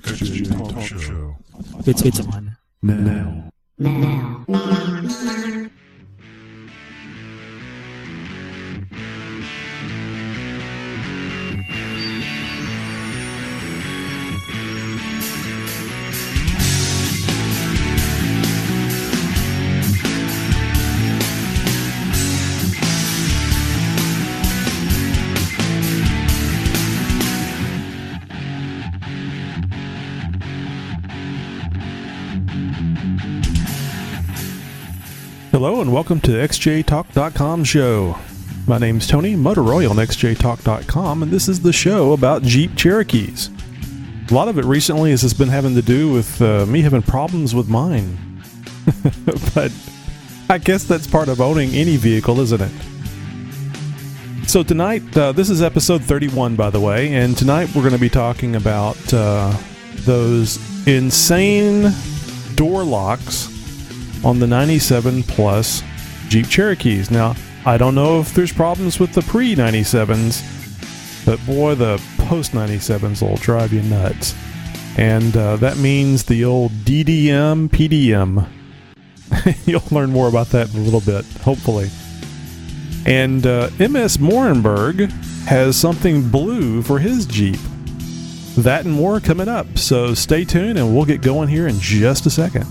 [0.00, 1.36] XJ Talk Show.
[1.86, 2.56] It's it's on.
[2.82, 3.48] Now.
[3.78, 5.65] Hello and
[35.96, 38.18] welcome to the XJTalk.com show.
[38.66, 43.48] My name's Tony Motoroy on XJTalk.com, and this is the show about Jeep Cherokees.
[44.30, 47.54] A lot of it recently has been having to do with uh, me having problems
[47.54, 48.42] with mine.
[49.54, 49.72] but
[50.50, 52.72] I guess that's part of owning any vehicle, isn't it?
[54.46, 57.98] So tonight, uh, this is episode 31, by the way, and tonight we're going to
[57.98, 59.56] be talking about uh,
[60.00, 61.90] those insane
[62.54, 63.55] door locks
[64.26, 65.84] on the 97 Plus
[66.26, 67.12] Jeep Cherokees.
[67.12, 72.50] Now, I don't know if there's problems with the pre 97s, but boy, the post
[72.50, 74.34] 97s will drive you nuts.
[74.98, 78.48] And uh, that means the old DDM PDM.
[79.66, 81.88] You'll learn more about that in a little bit, hopefully.
[83.06, 85.08] And uh, MS Morenberg
[85.44, 87.60] has something blue for his Jeep.
[88.56, 92.26] That and more coming up, so stay tuned and we'll get going here in just
[92.26, 92.66] a second.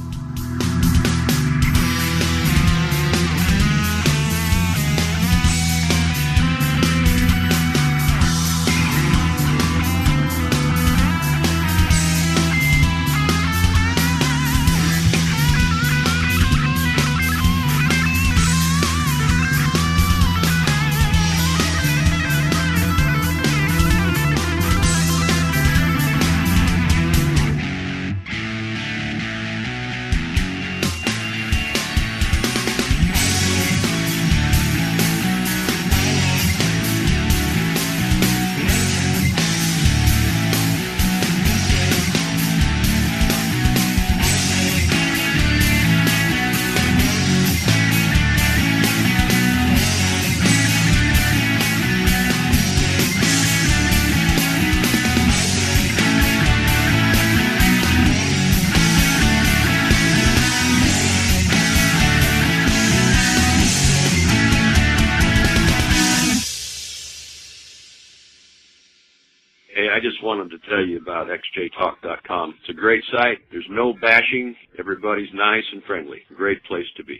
[71.28, 72.56] Tell you about xjtalk.com.
[72.59, 73.40] It's a great site.
[73.52, 74.56] There's no bashing.
[74.80, 76.22] Everybody's nice and friendly.
[76.36, 77.19] Great place to be.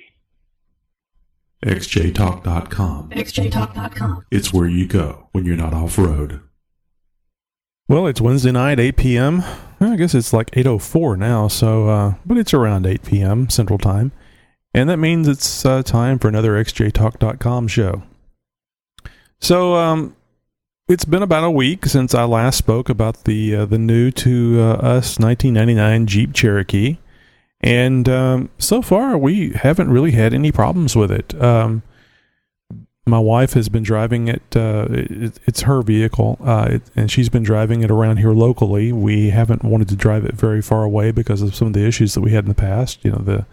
[1.66, 3.10] XJTalk.com.
[3.10, 4.26] XJTalk.com.
[4.32, 6.42] It's where you go when you're not off road.
[7.88, 9.44] Well, it's Wednesday night, 8 p.m.
[9.80, 13.50] I guess it's like 8:04 now, so uh, but it's around 8 p.m.
[13.50, 14.12] Central Time,
[14.74, 18.02] and that means it's uh, time for another XJTalk.com show.
[19.40, 20.16] So, um,
[20.88, 24.60] it's been about a week since I last spoke about the uh, the new to
[24.62, 26.98] uh, us 1999 Jeep Cherokee,
[27.62, 31.40] and um, so far we haven't really had any problems with it.
[31.42, 31.82] Um,
[33.08, 34.44] my wife has been driving it.
[34.56, 38.92] Uh, it it's her vehicle, uh, it, and she's been driving it around here locally.
[38.92, 42.14] We haven't wanted to drive it very far away because of some of the issues
[42.14, 43.04] that we had in the past.
[43.04, 43.48] You know the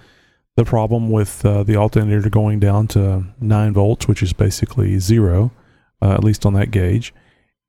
[0.56, 5.50] the problem with uh, the alternator going down to nine volts, which is basically zero,
[6.02, 7.14] uh, at least on that gauge,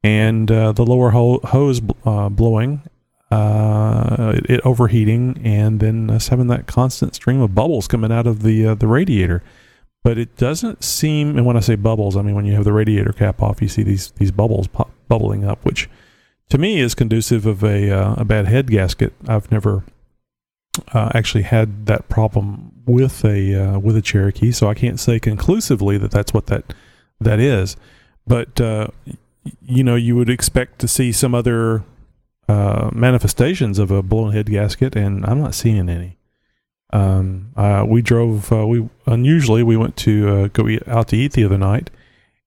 [0.03, 2.81] and uh, the lower ho- hose uh, blowing,
[3.31, 8.43] uh, it, overheating, and then us having that constant stream of bubbles coming out of
[8.43, 9.41] the uh, the radiator.
[10.03, 12.73] But it doesn't seem, and when I say bubbles, I mean when you have the
[12.73, 15.89] radiator cap off, you see these these bubbles pop, bubbling up, which
[16.49, 19.13] to me is conducive of a uh, a bad head gasket.
[19.27, 19.83] I've never
[20.93, 25.19] uh, actually had that problem with a uh, with a Cherokee, so I can't say
[25.19, 26.73] conclusively that that's what that
[27.21, 27.77] that is.
[28.27, 28.87] But uh,
[29.61, 31.83] you know, you would expect to see some other
[32.47, 36.17] uh, manifestations of a blown head gasket, and I'm not seeing any.
[36.91, 38.51] Um, uh, we drove.
[38.51, 41.89] Uh, we unusually we went to uh, go eat, out to eat the other night,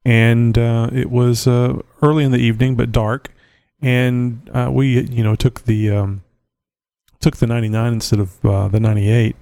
[0.04, 3.32] and uh, it was uh, early in the evening but dark,
[3.80, 6.22] and we you know took the um,
[7.20, 9.34] took the 99 instead of the 98,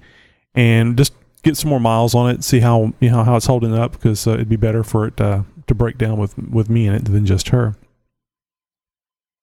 [0.55, 1.13] and just
[1.43, 4.25] get some more miles on it, see how you know how it's holding up because
[4.25, 5.17] it'd be better for it
[5.67, 7.75] to break down with with me in it than just her.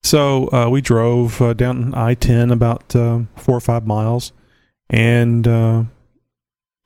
[0.03, 4.33] So uh, we drove uh, down I ten about uh, four or five miles,
[4.91, 5.85] and uh,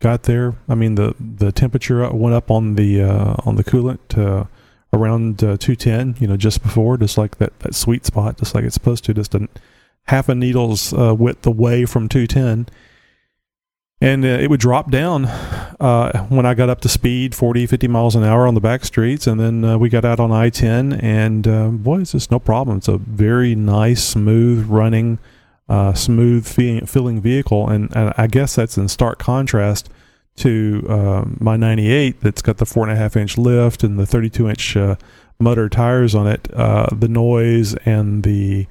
[0.01, 0.55] got there.
[0.69, 4.49] I mean the the temperature went up on the uh, on the coolant to
[4.93, 6.17] around uh, two ten.
[6.19, 9.15] You know, just before, just like that that sweet spot, just like it's supposed to.
[9.15, 9.59] Just didn't
[10.07, 12.69] half a needle's uh, width away from 210
[14.01, 17.89] and uh, it would drop down uh, when I got up to speed 40 50
[17.89, 19.27] miles an hour on the back streets.
[19.27, 22.79] And then uh, we got out on I-10 and uh, boy it's just no problem.
[22.79, 25.19] It's a very nice smooth running
[25.69, 27.69] uh, smooth fe- feeling vehicle.
[27.69, 29.89] And, and I guess that's in stark contrast
[30.37, 34.05] to uh, my 98 that's got the four and a half inch lift and the
[34.05, 34.97] 32 inch uh,
[35.39, 36.45] Mutter tires on it.
[36.45, 38.67] The noise and the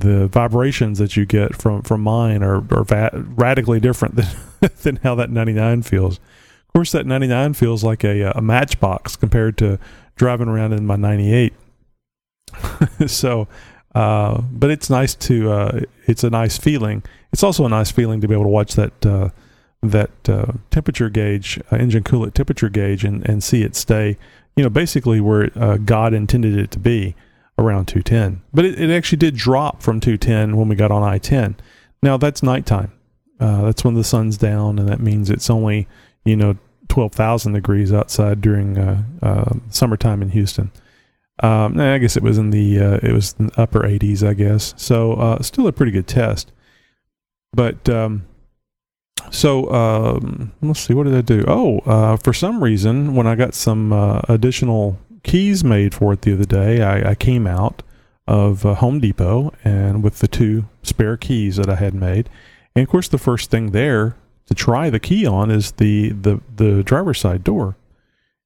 [0.00, 4.26] the vibrations that you get from from mine are, are va- radically different than
[4.82, 6.18] than how that 99 feels.
[6.18, 9.78] Of course, that 99 feels like a, a matchbox compared to
[10.16, 11.52] driving around in my 98.
[13.06, 13.48] so,
[13.94, 17.02] uh, but it's nice to uh, it's a nice feeling.
[17.32, 19.30] It's also a nice feeling to be able to watch that uh,
[19.82, 24.18] that uh, temperature gauge, uh, engine coolant temperature gauge, and and see it stay,
[24.56, 27.14] you know, basically where uh, God intended it to be
[27.58, 28.42] around 210.
[28.52, 31.56] But it, it actually did drop from 210 when we got on I 10.
[32.02, 32.92] Now that's nighttime.
[33.40, 35.88] Uh, that's when the sun's down, and that means it's only,
[36.24, 36.56] you know,
[36.88, 40.70] 12,000 degrees outside during uh, uh, summertime in Houston.
[41.42, 44.72] Um, I guess it was in the uh, it was the upper 80s, I guess.
[44.76, 46.52] So uh, still a pretty good test.
[47.52, 48.26] But um,
[49.30, 51.44] so um, let's see, what did I do?
[51.48, 53.92] Oh, uh, for some reason, when I got some
[54.28, 57.82] additional keys made for it the other day, I, I came out
[58.26, 62.30] of uh, Home Depot and with the two spare keys that I had made,
[62.74, 64.16] and of course, the first thing there
[64.46, 67.76] to try the key on is the the the driver's side door,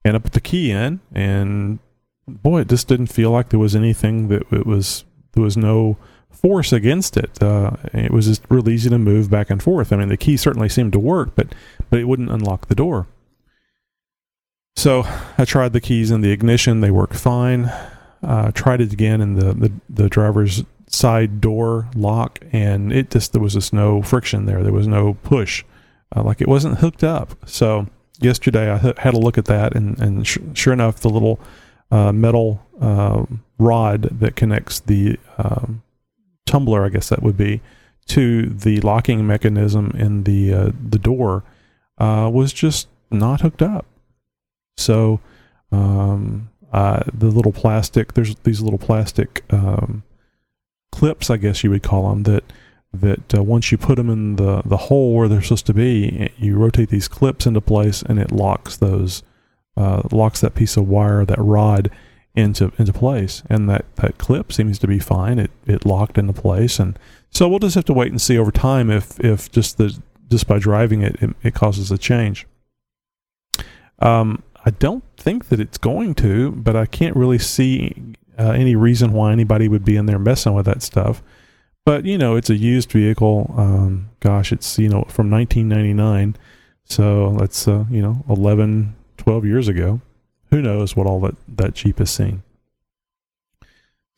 [0.05, 1.79] and I put the key in, and
[2.27, 5.97] boy, it just didn't feel like there was anything that it was there was no
[6.31, 7.43] force against it.
[7.43, 9.93] Uh, it was just real easy to move back and forth.
[9.93, 11.55] I mean, the key certainly seemed to work, but
[11.91, 13.07] but it wouldn't unlock the door.
[14.79, 15.03] So
[15.37, 17.65] I tried the keys in the ignition; they worked fine.
[18.23, 23.33] Uh, tried it again in the, the the driver's side door lock, and it just
[23.33, 24.63] there was just no friction there.
[24.63, 25.65] There was no push,
[26.15, 27.35] uh, like it wasn't hooked up.
[27.45, 27.89] So
[28.21, 31.41] yesterday I had a look at that, and and sh- sure enough, the little
[31.91, 33.25] uh, metal uh,
[33.59, 35.83] rod that connects the um,
[36.47, 37.63] tumbler, I guess that would be,
[38.11, 41.43] to the locking mechanism in the uh, the door
[41.99, 43.85] uh, was just not hooked up.
[44.79, 45.21] So
[45.73, 50.03] um, uh, the little plastic, there's these little plastic um,
[50.93, 52.45] clips, I guess you would call them, that
[52.93, 56.31] that uh, once you put them in the the hole where they're supposed to be,
[56.39, 59.23] you rotate these clips into place, and it locks those
[59.77, 61.91] uh, locks that piece of wire, that rod,
[62.35, 63.43] into into place.
[63.51, 65.39] And that that clip seems to be fine.
[65.39, 66.99] It it locked into place, and
[67.31, 69.99] so we'll just have to wait and see over time if if just the
[70.31, 72.47] just by driving it, it, it causes a change.
[74.01, 78.77] Um, I don't think that it's going to, but I can't really see uh, any
[78.77, 81.23] reason why anybody would be in there messing with that stuff.
[81.87, 83.55] But you know, it's a used vehicle.
[83.57, 86.37] Um, gosh, it's you know from 1999,
[86.85, 90.03] so that's uh, you know 11, 12 years ago.
[90.51, 92.43] Who knows what all that that Jeep has seen.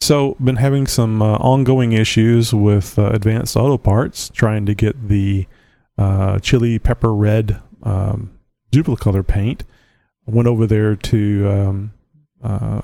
[0.00, 5.08] So, been having some uh, ongoing issues with uh, Advanced Auto Parts, trying to get
[5.08, 5.46] the
[5.96, 8.32] uh, chili pepper red um,
[8.72, 9.62] Duplicolor paint.
[10.30, 11.92] Went over there to um,
[12.42, 12.82] uh,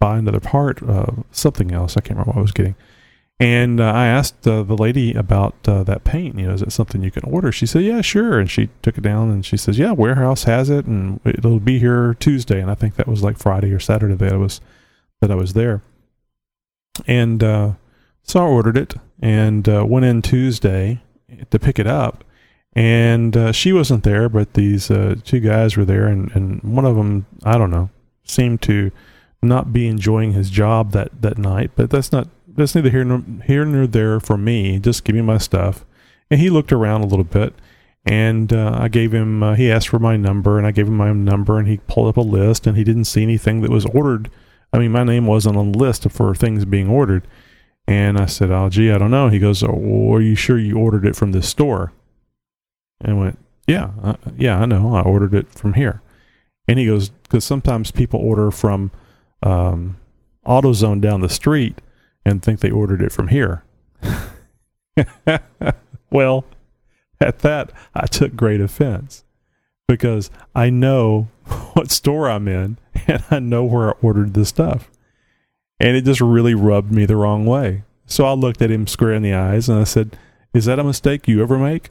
[0.00, 1.96] buy another part, uh, something else.
[1.96, 2.74] I can't remember what I was getting.
[3.40, 6.38] And uh, I asked uh, the lady about uh, that paint.
[6.38, 7.50] You know, is it something you can order?
[7.50, 10.70] She said, "Yeah, sure." And she took it down and she says, "Yeah, warehouse has
[10.70, 14.14] it, and it'll be here Tuesday." And I think that was like Friday or Saturday
[14.14, 14.60] that I was
[15.20, 15.82] that I was there.
[17.06, 17.72] And uh,
[18.22, 21.02] so I ordered it and uh, went in Tuesday
[21.50, 22.24] to pick it up.
[22.76, 26.96] And uh, she wasn't there, but these two guys were there, and, and one of
[26.96, 27.90] them, I don't know,
[28.24, 28.90] seemed to
[29.42, 31.70] not be enjoying his job that, that night.
[31.76, 34.78] But that's not that's neither here nor, here nor there for me.
[34.78, 35.84] Just give me my stuff.
[36.30, 37.54] And he looked around a little bit,
[38.04, 39.42] and uh, I gave him.
[39.42, 42.08] Uh, he asked for my number, and I gave him my number, and he pulled
[42.08, 44.30] up a list, and he didn't see anything that was ordered.
[44.72, 47.26] I mean, my name wasn't on the list for things being ordered.
[47.86, 50.78] And I said, "Oh, gee, I don't know." He goes, oh, "Are you sure you
[50.78, 51.92] ordered it from this store?"
[53.00, 54.94] And went, "Yeah, uh, yeah, I know.
[54.94, 56.02] I ordered it from here."
[56.68, 58.90] And he goes, "Because sometimes people order from
[59.42, 59.96] um,
[60.46, 61.80] AutoZone down the street."
[62.24, 63.64] and think they ordered it from here.
[66.10, 66.44] well,
[67.20, 69.24] at that, I took great offense
[69.86, 71.28] because I know
[71.74, 74.90] what store I'm in and I know where I ordered the stuff.
[75.80, 77.82] And it just really rubbed me the wrong way.
[78.06, 80.16] So I looked at him square in the eyes and I said,
[80.52, 81.90] Is that a mistake you ever make?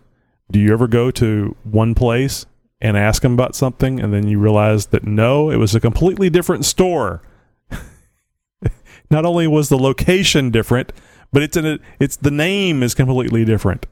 [0.54, 2.46] Do you ever go to one place
[2.80, 6.30] and ask them about something and then you realize that no, it was a completely
[6.30, 7.24] different store?
[9.10, 10.94] not only was the location different,
[11.32, 13.88] but it's in a, it's the name is completely different.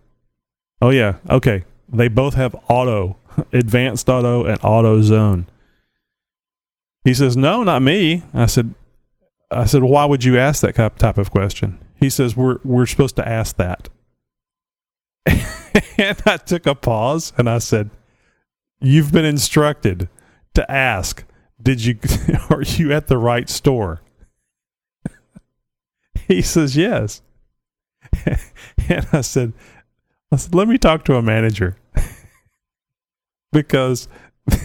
[0.83, 1.63] Oh yeah, okay.
[1.89, 3.17] They both have auto,
[3.51, 5.47] advanced auto, and auto zone.
[7.03, 8.75] He says, "No, not me." I said,
[9.49, 13.15] "I said, why would you ask that type of question?" He says, "We're we're supposed
[13.15, 13.89] to ask that."
[15.97, 17.89] and I took a pause and I said,
[18.79, 20.09] "You've been instructed
[20.53, 21.23] to ask.
[21.61, 21.97] Did you
[22.49, 24.01] are you at the right store?"
[26.27, 27.21] he says, "Yes."
[28.25, 29.53] and I said,
[30.31, 31.77] I said, "Let me talk to a manager."
[33.51, 34.07] because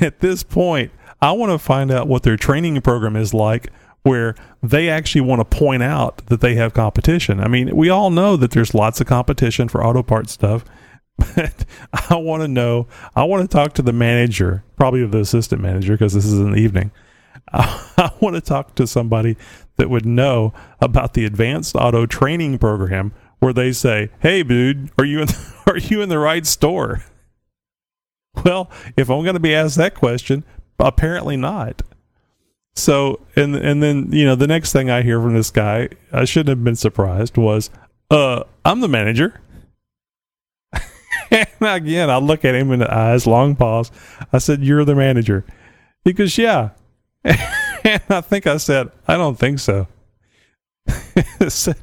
[0.00, 3.70] at this point, I want to find out what their training program is like
[4.06, 7.40] where they actually want to point out that they have competition.
[7.40, 10.64] I mean, we all know that there's lots of competition for auto parts stuff,
[11.16, 11.64] but
[12.10, 15.94] I want to know, I want to talk to the manager, probably the assistant manager
[15.94, 16.90] because this is in the evening.
[17.52, 19.36] I, I want to talk to somebody
[19.76, 25.04] that would know about the advanced auto training program where they say, "Hey dude, are
[25.04, 25.28] you in
[25.66, 27.04] are you in the right store?"
[28.44, 30.44] Well, if I'm going to be asked that question,
[30.78, 31.82] apparently not.
[32.74, 36.24] So, and and then you know the next thing I hear from this guy, I
[36.24, 37.36] shouldn't have been surprised.
[37.36, 37.70] Was,
[38.10, 39.40] uh, I'm the manager.
[41.30, 43.90] and again, I look at him in the eyes, long pause.
[44.32, 45.44] I said, "You're the manager."
[46.04, 46.70] He goes, "Yeah."
[47.24, 49.88] and I think I said, "I don't think so."
[51.48, 51.76] Said,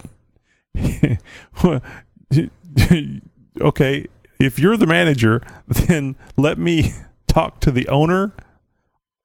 [3.61, 4.05] okay,
[4.39, 6.91] if you're the manager, then let me
[7.27, 8.33] talk to the owner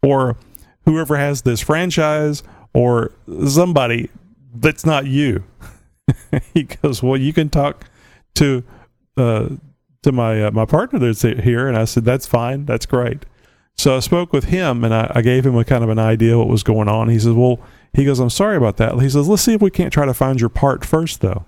[0.03, 0.37] or
[0.85, 3.13] whoever has this franchise or
[3.47, 4.11] somebody
[4.55, 5.45] that's not you.
[6.55, 7.85] he goes, well, you can talk
[8.35, 8.63] to
[9.17, 9.49] uh,
[10.03, 13.25] to my uh, my partner that's here, and I said that's fine, that's great.
[13.77, 16.37] So I spoke with him, and I, I gave him a kind of an idea
[16.37, 17.09] what was going on.
[17.09, 17.61] He says, well,
[17.93, 18.99] he goes, I'm sorry about that.
[18.99, 21.45] He says, let's see if we can't try to find your part first, though.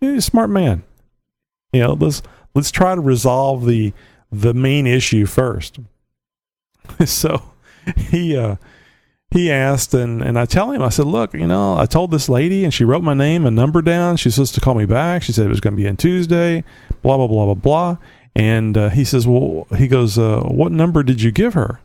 [0.00, 0.84] He's a smart man.
[1.72, 2.22] You know, let's
[2.54, 3.92] let's try to resolve the
[4.30, 5.78] the main issue first.
[7.04, 7.42] so
[7.96, 8.56] he uh
[9.36, 12.28] he asked and and I tell him I said look you know I told this
[12.28, 14.16] lady and she wrote my name and number down.
[14.16, 15.22] She's supposed to call me back.
[15.22, 16.64] She said it was going to be on Tuesday
[17.02, 17.96] blah blah blah blah blah.
[18.34, 21.80] And uh, he says well he goes uh, what number did you give her?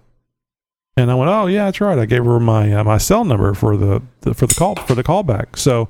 [0.98, 1.98] And I went oh yeah that's right.
[1.98, 4.96] I gave her my uh, my cell number for the, the for the call for
[4.96, 5.58] the callback.
[5.58, 5.90] So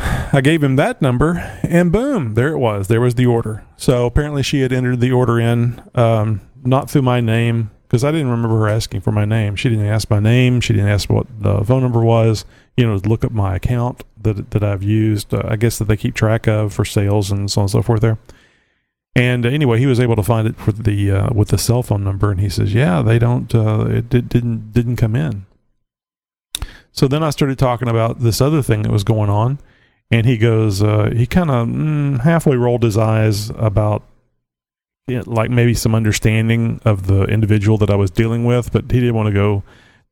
[0.00, 2.88] I gave him that number, and boom, there it was.
[2.88, 3.64] There was the order.
[3.76, 8.10] So apparently, she had entered the order in, um, not through my name, because I
[8.10, 9.54] didn't remember her asking for my name.
[9.54, 10.60] She didn't ask my name.
[10.60, 12.44] She didn't ask what the phone number was.
[12.76, 15.32] You know, look up my account that that I've used.
[15.32, 17.82] Uh, I guess that they keep track of for sales and so on and so
[17.82, 18.00] forth.
[18.00, 18.18] There.
[19.14, 22.02] And anyway, he was able to find it for the uh, with the cell phone
[22.02, 23.54] number, and he says, "Yeah, they don't.
[23.54, 25.46] Uh, it did, didn't didn't come in."
[26.90, 29.60] So then I started talking about this other thing that was going on
[30.10, 34.04] and he goes, uh, he kind of mm, halfway rolled his eyes about
[35.08, 39.14] like maybe some understanding of the individual that I was dealing with, but he didn't
[39.14, 39.62] want to go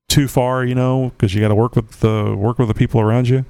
[0.08, 3.00] too far, you know, because you got to work with the work with the people
[3.00, 3.44] around you.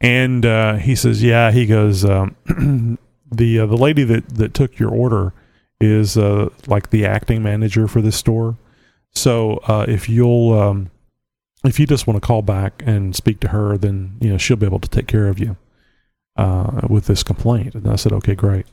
[0.00, 2.36] And uh, he says, yeah, he goes, um,
[3.30, 5.32] the uh, the lady that that took your order
[5.80, 8.56] is uh, like the acting manager for this store.
[9.14, 10.90] So uh, if you'll um,
[11.64, 14.56] if you just want to call back and speak to her, then you know she'll
[14.56, 15.56] be able to take care of you
[16.36, 17.74] uh, with this complaint.
[17.74, 18.66] And I said, okay, great.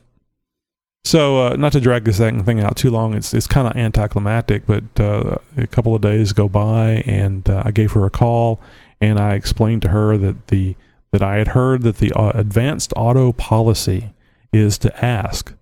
[1.04, 4.66] So, uh, not to drag this thing out too long, it's it's kind of anticlimactic,
[4.66, 8.60] but uh, a couple of days go by, and uh, I gave her a call,
[9.00, 10.76] and I explained to her that the
[11.10, 14.12] that I had heard that the uh, advanced auto policy
[14.52, 15.54] is to ask,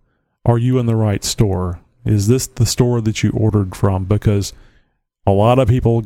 [0.45, 1.80] "Are you in the right store?
[2.04, 4.52] Is this the store that you ordered from?" Because
[5.25, 6.04] a lot of people,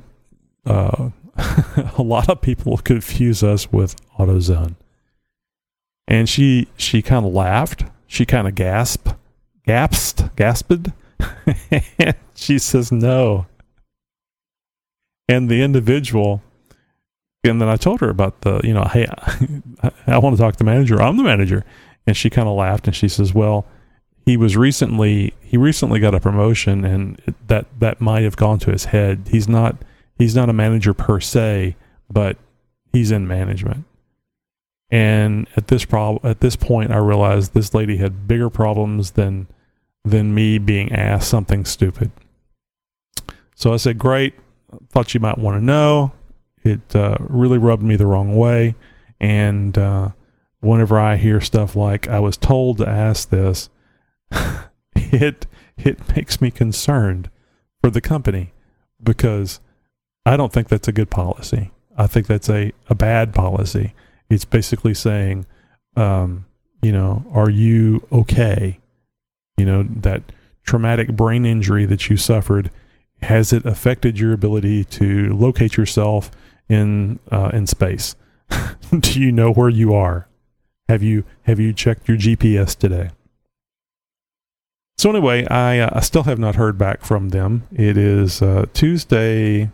[0.67, 1.09] uh,
[1.97, 4.77] a lot of people confuse us with AutoZone
[6.13, 7.85] and she she kind of laughed.
[8.07, 9.15] She kind of gasped,
[9.67, 10.89] gasped, gasped.
[12.35, 13.47] she says no.
[15.29, 16.43] And the individual,
[17.45, 20.55] and then I told her about the, you know, hey, I, I want to talk
[20.55, 21.01] to the manager.
[21.01, 21.65] I'm the manager,
[22.07, 23.67] and she kind of laughed and she says, well,
[24.25, 28.71] he was recently he recently got a promotion, and that that might have gone to
[28.71, 29.29] his head.
[29.31, 29.77] He's not
[30.17, 31.77] he's not a manager per se,
[32.11, 32.37] but
[32.93, 33.85] he's in management.
[34.93, 39.49] And at this prob- at this point, I realized this lady had bigger problems than
[40.05, 42.11] than me being asked something stupid.
[43.55, 44.35] So I said, "Great,
[44.91, 46.13] thought you might want to know."
[46.63, 48.75] It uh, really rubbed me the wrong way,
[49.19, 50.11] and uh,
[50.61, 53.71] whenever I hear stuff like "I was told to ask this,"
[54.95, 55.47] it
[55.79, 57.31] it makes me concerned
[57.81, 58.53] for the company
[59.03, 59.59] because
[60.27, 61.71] I don't think that's a good policy.
[61.97, 63.95] I think that's a, a bad policy
[64.33, 65.47] it's basically saying
[65.97, 66.47] um,
[66.83, 68.81] you know, are you okay?
[69.57, 70.23] You know, that
[70.65, 72.71] traumatic brain injury that you suffered,
[73.23, 76.31] has it affected your ability to locate yourself
[76.69, 78.17] in uh, in space?
[78.99, 80.29] Do you know where you are?
[80.89, 83.11] Have you have you checked your GPS today?
[84.99, 87.69] So anyway, I uh, I still have not heard back from them.
[87.73, 89.71] It is uh, Tuesday.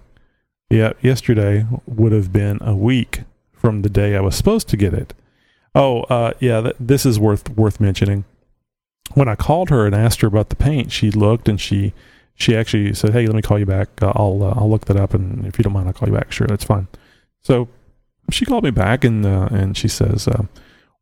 [0.70, 3.22] Yeah, yesterday would have been a week
[3.58, 5.14] from the day I was supposed to get it.
[5.74, 8.24] Oh, uh, yeah, th- this is worth worth mentioning.
[9.14, 11.92] When I called her and asked her about the paint, she looked and she
[12.34, 13.88] she actually said, "Hey, let me call you back.
[14.00, 16.14] Uh, I'll uh, I'll look that up, and if you don't mind, I'll call you
[16.14, 16.32] back.
[16.32, 16.88] Sure, that's fine."
[17.42, 17.68] So
[18.30, 20.44] she called me back and uh, and she says, uh,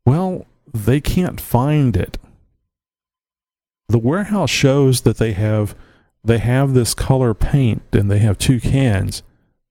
[0.05, 2.17] "Well, they can't find it.
[3.89, 5.75] The warehouse shows that they have
[6.23, 9.23] they have this color paint and they have two cans,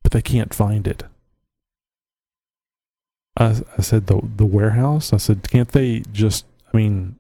[0.02, 1.04] but they can't find it."
[3.36, 6.46] I, I said, "The the warehouse." I said, "Can't they just?
[6.72, 7.16] I mean,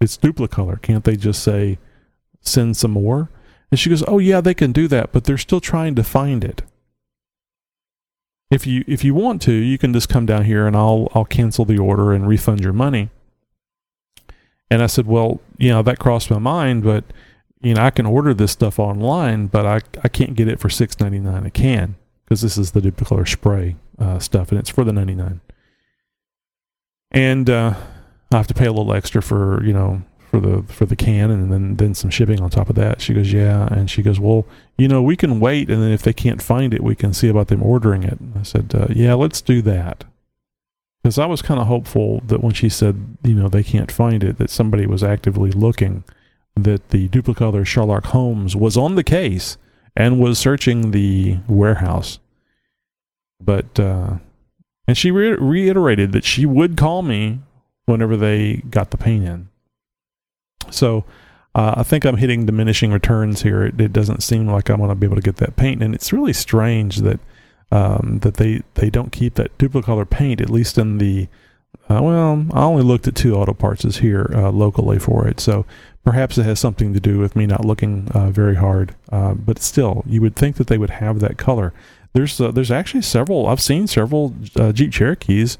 [0.00, 0.80] it's duplicolor.
[0.82, 1.78] Can't they just say
[2.40, 3.30] send some more?"
[3.70, 6.44] And she goes, "Oh yeah, they can do that, but they're still trying to find
[6.44, 6.62] it."
[8.50, 11.24] if you if you want to, you can just come down here and I'll I'll
[11.24, 13.10] cancel the order and refund your money.
[14.70, 17.04] And I said, well, you know, that crossed my mind, but
[17.60, 20.70] you know, I can order this stuff online, but I I can't get it for
[20.70, 24.70] six ninety nine a can because this is the Duplicolor spray uh, stuff, and it's
[24.70, 25.40] for the ninety nine.
[27.10, 27.74] And uh,
[28.32, 31.30] I have to pay a little extra for you know for the for the can
[31.30, 33.00] and then then some shipping on top of that.
[33.00, 34.46] She goes, "Yeah." And she goes, "Well,
[34.76, 37.28] you know, we can wait and then if they can't find it, we can see
[37.28, 40.04] about them ordering it." I said, uh, "Yeah, let's do that."
[41.04, 44.22] Cuz I was kind of hopeful that when she said, you know, they can't find
[44.22, 46.04] it, that somebody was actively looking
[46.56, 49.56] that the duplicolor Sherlock Holmes was on the case
[49.96, 52.18] and was searching the warehouse.
[53.40, 54.16] But uh
[54.88, 57.40] and she re- reiterated that she would call me
[57.84, 59.48] whenever they got the paint in.
[60.70, 61.04] So
[61.54, 63.64] uh, I think I'm hitting diminishing returns here.
[63.64, 65.94] It, it doesn't seem like I'm going to be able to get that paint, and
[65.94, 67.20] it's really strange that
[67.70, 71.28] um, that they they don't keep that duplicolor paint at least in the
[71.90, 72.46] uh, well.
[72.52, 75.66] I only looked at two auto parts here uh, locally for it, so
[76.02, 78.94] perhaps it has something to do with me not looking uh, very hard.
[79.12, 81.74] Uh, but still, you would think that they would have that color.
[82.12, 83.46] There's uh, there's actually several.
[83.46, 84.30] I've seen several
[84.72, 85.58] Jeep Cherokees,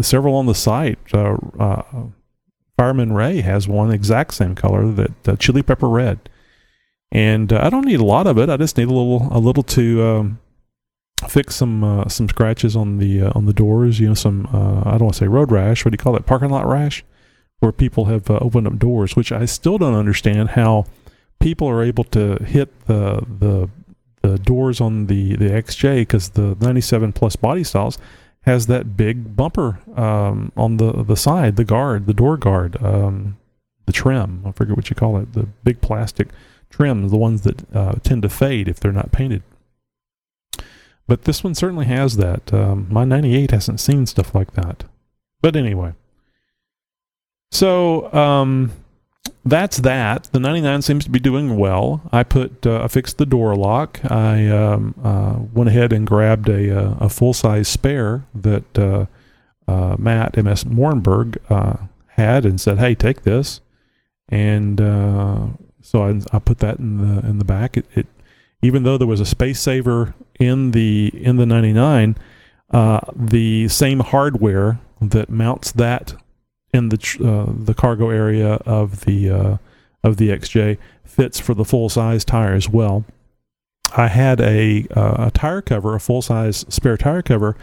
[0.00, 0.98] several on the site
[2.76, 6.18] Fireman Ray has one exact same color that uh, chili pepper red,
[7.12, 8.50] and uh, I don't need a lot of it.
[8.50, 10.40] I just need a little a little to um,
[11.28, 14.00] fix some uh, some scratches on the uh, on the doors.
[14.00, 15.84] You know, some uh, I don't want to say road rash.
[15.84, 16.26] What do you call that?
[16.26, 17.04] Parking lot rash,
[17.60, 19.14] where people have uh, opened up doors.
[19.14, 20.86] Which I still don't understand how
[21.38, 23.70] people are able to hit the the
[24.24, 27.98] the doors on the the XJ because the 97 plus body styles
[28.42, 33.36] has that big bumper um, on the the side, the guard, the door guard, um,
[33.86, 34.42] the trim.
[34.46, 35.34] I forget what you call it.
[35.34, 36.28] The big plastic
[36.70, 39.42] trims, the ones that uh, tend to fade if they're not painted.
[41.06, 42.52] But this one certainly has that.
[42.52, 44.84] Um, my 98 hasn't seen stuff like that.
[45.42, 45.92] But anyway.
[47.50, 48.72] So, um,
[49.44, 50.24] that's that.
[50.32, 52.02] The 99 seems to be doing well.
[52.12, 54.00] I put uh, I fixed the door lock.
[54.10, 59.06] I um, uh, went ahead and grabbed a uh, a full size spare that uh,
[59.70, 61.76] uh, Matt MS Morenberg uh,
[62.08, 63.60] had and said, "Hey, take this."
[64.30, 64.78] And
[65.82, 67.76] so I, I, put that in the in the back.
[67.76, 68.06] It, it,
[68.62, 72.16] even though there was a space saver in the in the 99,
[73.14, 76.14] the same hardware that mounts that
[76.74, 79.56] in the uh, the cargo area of the uh,
[80.02, 83.04] of the XJ fits for the full size tire as well.
[83.96, 87.56] I had a uh, a tire cover, a full size spare tire cover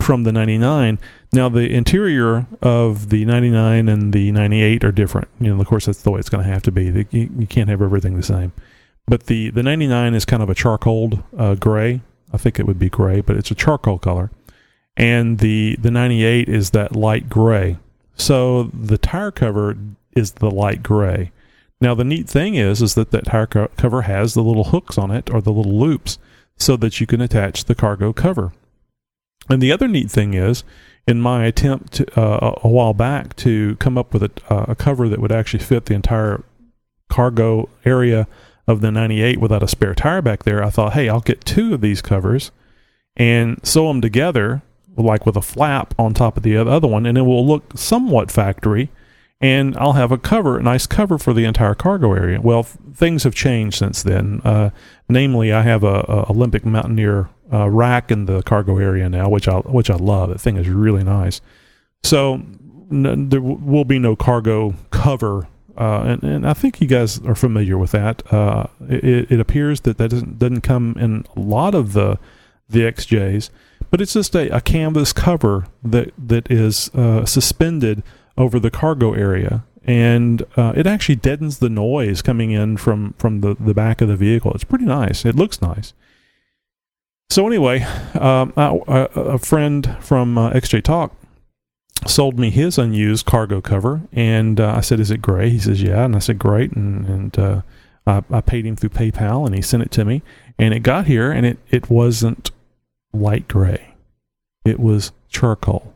[0.00, 0.98] from the 99.
[1.32, 5.28] Now the interior of the 99 and the 98 are different.
[5.40, 7.06] You know, of course that's the way it's going to have to be.
[7.10, 8.52] You, can't have everything the same.
[9.06, 12.00] But the the 99 is kind of a charcoal uh, gray.
[12.32, 14.30] I think it would be gray, but it's a charcoal color.
[14.96, 17.78] And the the 98 is that light gray.
[18.18, 19.76] So the tire cover
[20.12, 21.32] is the light gray.
[21.80, 24.98] Now the neat thing is is that that tire co- cover has the little hooks
[24.98, 26.18] on it or the little loops
[26.56, 28.52] so that you can attach the cargo cover.
[29.48, 30.64] And the other neat thing is
[31.06, 34.74] in my attempt to, uh, a while back to come up with a, uh, a
[34.74, 36.42] cover that would actually fit the entire
[37.08, 38.26] cargo area
[38.66, 41.72] of the 98 without a spare tire back there, I thought, hey, I'll get two
[41.72, 42.50] of these covers
[43.16, 44.62] and sew them together
[45.02, 48.30] like with a flap on top of the other one, and it will look somewhat
[48.30, 48.90] factory.
[49.40, 52.40] And I'll have a cover, a nice cover for the entire cargo area.
[52.40, 54.40] Well, things have changed since then.
[54.44, 54.70] Uh,
[55.08, 59.46] namely, I have a, a Olympic Mountaineer uh, rack in the cargo area now, which
[59.46, 60.30] I which I love.
[60.30, 61.40] That thing is really nice.
[62.02, 62.42] So
[62.90, 65.46] n- there w- will be no cargo cover.
[65.76, 68.32] Uh, and, and I think you guys are familiar with that.
[68.32, 72.18] Uh, it, it appears that that doesn't, doesn't come in a lot of the
[72.68, 73.50] the XJs,
[73.90, 78.02] but it's just a, a canvas cover that that is uh, suspended
[78.36, 83.40] over the cargo area, and uh, it actually deadens the noise coming in from from
[83.40, 84.52] the the back of the vehicle.
[84.52, 85.24] It's pretty nice.
[85.24, 85.92] It looks nice.
[87.30, 87.82] So anyway,
[88.14, 88.52] um,
[89.38, 91.14] friend from uh, XJ Talk
[92.06, 95.82] sold me his unused cargo cover, and uh, I said, "Is it gray?" He says,
[95.82, 97.62] "Yeah," and I said, "Great," and and uh,
[98.06, 100.22] I, I paid him through PayPal, and he sent it to me,
[100.58, 102.50] and it got here, and it it wasn't
[103.12, 103.94] light gray,
[104.64, 105.94] it was charcoal.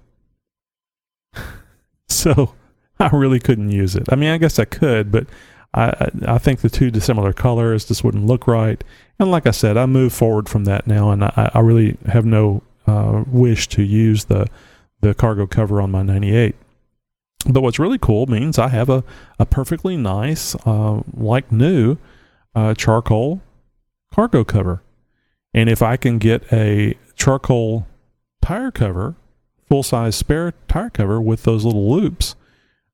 [2.09, 2.55] so
[2.99, 4.05] I really couldn't use it.
[4.11, 5.27] I mean, I guess I could, but
[5.75, 8.83] I I think the two dissimilar colors just wouldn't look right.
[9.19, 12.25] And like I said, I moved forward from that now, and I, I really have
[12.25, 14.47] no uh, wish to use the
[15.01, 16.55] the cargo cover on my 98.
[17.51, 19.03] But what's really cool means I have a,
[19.39, 21.99] a perfectly nice, uh, like new,
[22.55, 23.41] uh, charcoal
[24.15, 24.83] cargo cover.
[25.55, 27.87] And if I can get a charcoal
[28.41, 29.17] tire cover,
[29.69, 32.35] full size spare tire cover with those little loops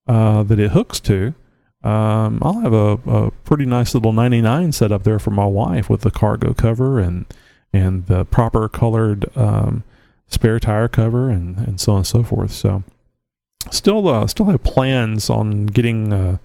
[0.06, 1.34] uh, that it hooks to,
[1.82, 5.88] um, I'll have a, a pretty nice little 99 set up there for my wife
[5.88, 7.26] with the cargo cover and
[7.72, 9.84] and the proper colored um,
[10.26, 12.50] spare tire cover and, and so on and so forth.
[12.50, 12.82] So
[13.70, 16.38] still uh, still have plans on getting uh,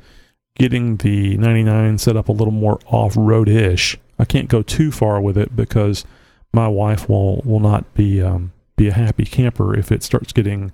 [0.56, 3.98] getting the 99 set up a little more off road ish.
[4.24, 6.06] I can't go too far with it because
[6.54, 10.72] my wife will will not be um, be a happy camper if it starts getting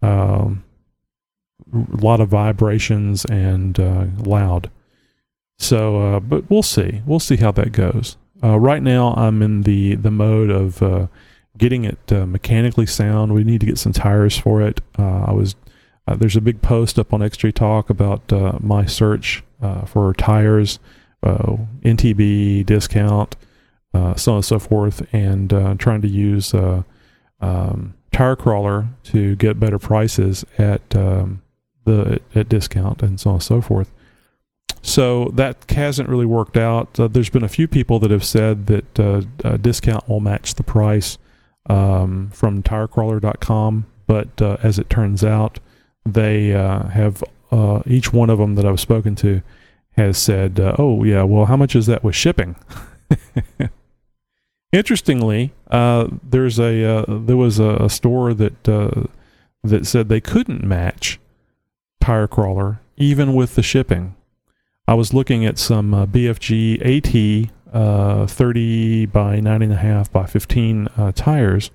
[0.00, 0.64] um,
[1.70, 4.70] a lot of vibrations and uh, loud.
[5.58, 7.02] So, uh, but we'll see.
[7.04, 8.16] We'll see how that goes.
[8.42, 11.08] Uh, right now, I'm in the the mode of uh,
[11.58, 13.34] getting it uh, mechanically sound.
[13.34, 14.80] We need to get some tires for it.
[14.98, 15.54] Uh, I was
[16.16, 18.32] there's a big post up on XJ Talk about
[18.62, 19.44] my search
[19.84, 20.78] for tires,
[21.26, 23.34] uh, NTB discount,
[23.92, 26.82] uh, so on and so forth, and uh, trying to use uh,
[27.40, 31.42] um, Tire Crawler to get better prices at um,
[31.84, 33.92] the at discount and so on and so forth.
[34.82, 36.98] So that hasn't really worked out.
[36.98, 40.62] Uh, there's been a few people that have said that uh, discount will match the
[40.62, 41.18] price
[41.68, 45.58] um, from tirecrawler.com, but as it turns out,
[46.04, 47.24] they have
[47.84, 49.42] each one of them that I've spoken to
[49.96, 52.56] has said, uh, "Oh yeah, well, how much is that with shipping?"
[54.72, 59.04] Interestingly, uh, there's a uh, there was a, a store that uh,
[59.64, 61.18] that said they couldn't match
[62.00, 64.14] Tire Crawler even with the shipping.
[64.88, 71.12] I was looking at some uh, BFG AT uh, 30 by 9.5 by 15 uh,
[71.12, 71.70] tires.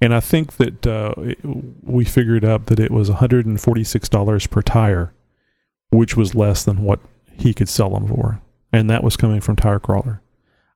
[0.00, 1.36] And I think that
[1.82, 5.12] we figured out that it was $146 per tire,
[5.92, 7.00] which was less than what
[7.38, 8.40] he could sell them for.
[8.72, 10.22] And that was coming from Tire Crawler.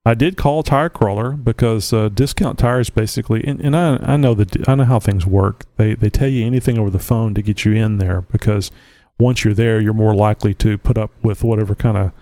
[0.05, 4.35] I did call Tire Crawler because uh, discount tires basically, and, and I, I know
[4.35, 5.65] that I know how things work.
[5.79, 8.71] They they tell you anything over the phone to get you in there because
[9.19, 12.13] once you're there, you're more likely to put up with whatever kind of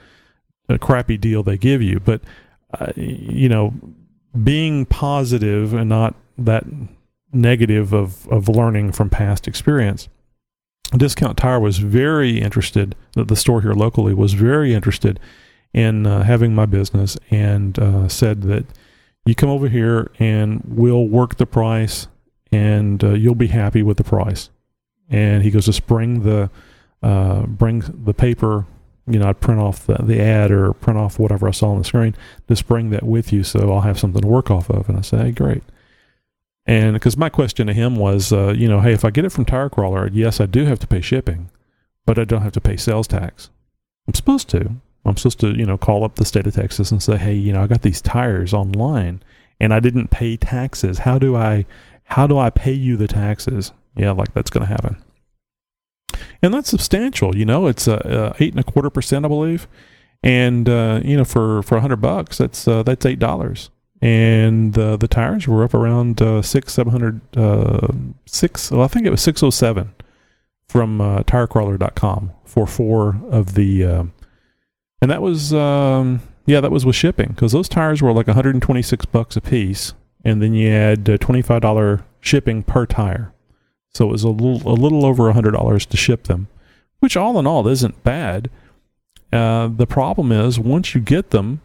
[0.69, 2.01] a crappy deal they give you.
[2.01, 2.23] But
[2.81, 3.75] uh, you know,
[4.43, 6.65] being positive and not that
[7.35, 10.09] negative of of learning from past experience.
[10.97, 12.95] Discount Tire was very interested.
[13.15, 15.19] The, store here locally was very interested
[15.73, 18.65] in uh, having my business and uh, said that
[19.27, 22.07] you come over here and we'll work the price
[22.53, 24.51] and uh, you'll be happy with the price.
[25.09, 26.51] And he goes, just bring the
[27.03, 28.67] uh, bring the paper.
[29.07, 31.79] You know, I'd print off the, the ad or print off whatever I saw on
[31.79, 32.15] the screen.
[32.49, 34.89] Just bring that with you, so I'll have something to work off of.
[34.89, 35.63] And I said, hey, great.
[36.67, 39.33] And because my question to him was, uh, you know, hey, if I get it
[39.33, 41.51] from Tire Crawler, yes, I do have to pay shipping,
[42.07, 43.51] but I don't have to pay sales tax.
[44.09, 44.71] I'm supposed to.
[45.05, 47.53] I'm supposed to, you know, call up the state of Texas and say, hey, you
[47.53, 49.23] know, I got these tires online
[49.61, 51.01] and I didn't pay taxes.
[51.01, 51.67] How do I,
[52.05, 53.73] how do I pay you the taxes?
[53.97, 54.97] Yeah, like that's going to happen.
[56.43, 57.67] And that's substantial, you know.
[57.67, 59.67] It's uh, uh, eight and a quarter percent, I believe,
[60.23, 63.71] and uh, you know, for for a hundred bucks, that's uh, that's eight dollars.
[64.05, 67.89] And uh, the tires were up around uh, six, seven hundred, uh,
[68.27, 68.71] six.
[68.71, 69.95] Well, I think it was six oh seven
[70.69, 74.05] from uh, TireCrawler.com for four of the, uh,
[75.01, 78.37] and that was um, yeah, that was with shipping because those tires were like one
[78.37, 82.05] hundred and twenty six bucks a piece, and then you add uh, twenty five dollar
[82.21, 83.33] shipping per tire.
[83.95, 86.49] So it was a little a little over hundred dollars to ship them,
[86.99, 88.51] which all in all isn't bad.
[89.33, 91.63] Uh, the problem is once you get them,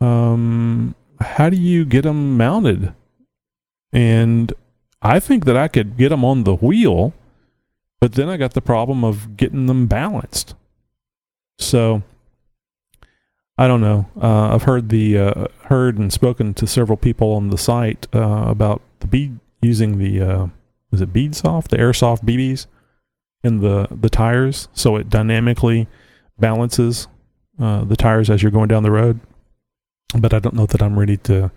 [0.00, 2.92] um, how do you get them mounted?
[3.92, 4.52] And
[5.00, 7.14] I think that I could get them on the wheel
[8.02, 10.56] but then I got the problem of getting them balanced.
[11.60, 12.02] So
[13.56, 14.08] I don't know.
[14.20, 18.46] Uh, I've heard the uh, heard and spoken to several people on the site uh,
[18.48, 20.46] about the bead using the uh,
[20.90, 22.66] is it bead soft the airsoft BBs
[23.44, 25.86] in the the tires, so it dynamically
[26.40, 27.06] balances
[27.60, 29.20] uh, the tires as you're going down the road.
[30.16, 31.50] But I don't know that I'm ready to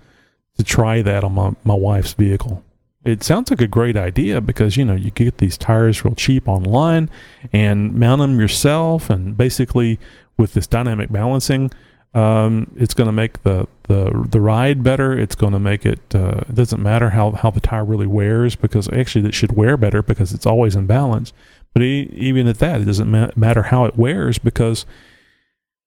[0.57, 2.63] to try that on my my wife's vehicle.
[3.03, 6.47] It sounds like a great idea because you know you get these tires real cheap
[6.47, 7.09] online
[7.53, 9.99] and mount them yourself, and basically
[10.37, 11.71] with this dynamic balancing,
[12.15, 15.17] um, it's going to make the, the the ride better.
[15.17, 15.99] It's going to make it.
[16.15, 19.75] Uh, it doesn't matter how how the tire really wears because actually it should wear
[19.75, 21.33] better because it's always in balance.
[21.73, 24.85] But even at that, it doesn't ma- matter how it wears because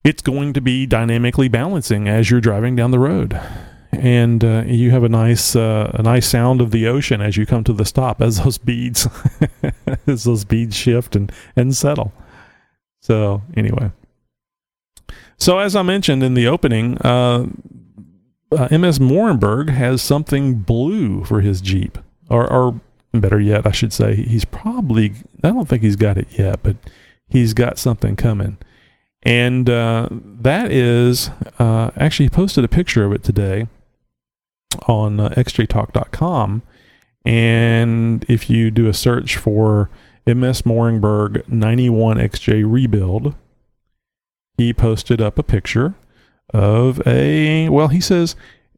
[0.05, 3.41] it's going to be dynamically balancing as you're driving down the road
[3.93, 7.47] and uh, you have a nice uh, a nice sound of the ocean as you
[7.47, 9.09] come to the stop as those beads
[10.07, 12.13] as those beads shift and and settle.
[13.01, 13.91] So anyway,
[15.37, 17.47] so as I mentioned in the opening, uh,
[18.53, 22.81] uh MS Morenberg has something blue for his Jeep, or, or
[23.13, 26.77] better yet, I should say, he's probably I don't think he's got it yet, but
[27.29, 28.59] he's got something coming.
[29.23, 33.67] And uh, that is uh, actually posted a picture of it today
[34.87, 36.63] on uh, xjtalk.com.
[37.25, 39.91] And if you do a search for
[40.27, 43.35] MS Morenberg 91XJ rebuild,
[44.57, 45.95] he posted up a picture
[46.55, 48.37] of a, well, he says,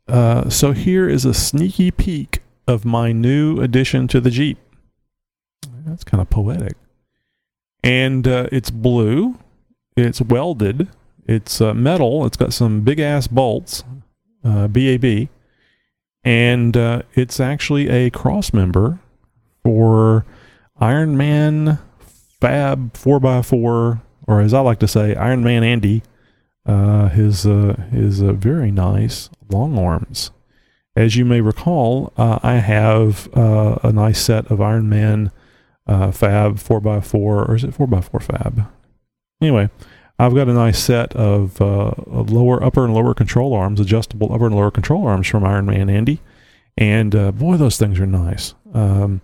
[0.08, 4.58] uh, so here is a sneaky peek of my new addition to the Jeep.
[5.84, 6.76] That's kind of poetic.
[7.82, 9.38] And uh, it's blue,
[10.00, 10.88] it's welded,
[11.26, 13.84] it's uh, metal, it's got some big ass bolts,
[14.42, 15.26] BAB uh,
[16.24, 18.98] and uh, it's actually a cross member
[19.62, 20.26] for
[20.78, 21.78] Iron Man
[22.40, 26.02] Fab 4x4, or as I like to say, Iron Man Andy.
[26.66, 30.30] Uh, his uh, his uh, very nice long arms.
[30.94, 35.32] As you may recall, I have a nice set of Iron Man
[35.86, 38.66] Fab 4x4, or is it 4x4 Fab?
[39.40, 39.70] Anyway,
[40.20, 44.44] I've got a nice set of uh, lower, upper, and lower control arms, adjustable upper
[44.44, 46.20] and lower control arms from Iron Man Andy,
[46.76, 48.54] and uh, boy, those things are nice.
[48.74, 49.22] Um,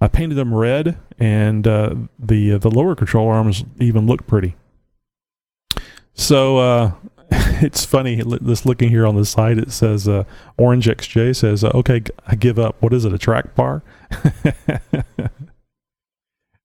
[0.00, 4.54] I painted them red, and uh, the uh, the lower control arms even look pretty.
[6.14, 6.92] So uh,
[7.60, 8.22] it's funny.
[8.40, 10.22] This looking here on the side, it says uh,
[10.56, 12.80] Orange XJ says, "Okay, I give up.
[12.80, 13.12] What is it?
[13.12, 13.82] A track bar?"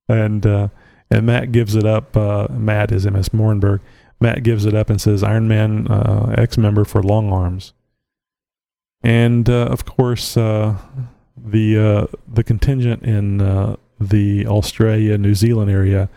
[0.08, 0.70] and
[1.10, 2.16] and Matt gives it up.
[2.16, 3.80] Uh, Matt is MS Morenberg.
[4.20, 7.74] Matt gives it up and says Iron Man uh, X member for long arms.
[9.04, 10.78] And uh, of course, uh,
[11.38, 16.10] the uh, the contingent in uh, the Australia New Zealand area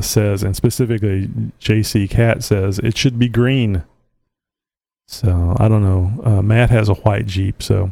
[0.00, 1.28] says, and specifically
[1.60, 3.84] JC Cat says, it should be green.
[5.08, 6.42] So I don't know.
[6.42, 7.90] Matt has a white Jeep, so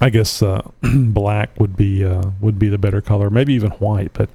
[0.00, 0.42] I guess
[0.82, 2.04] black would be
[2.40, 3.28] would be the better color.
[3.28, 4.30] Maybe even white, but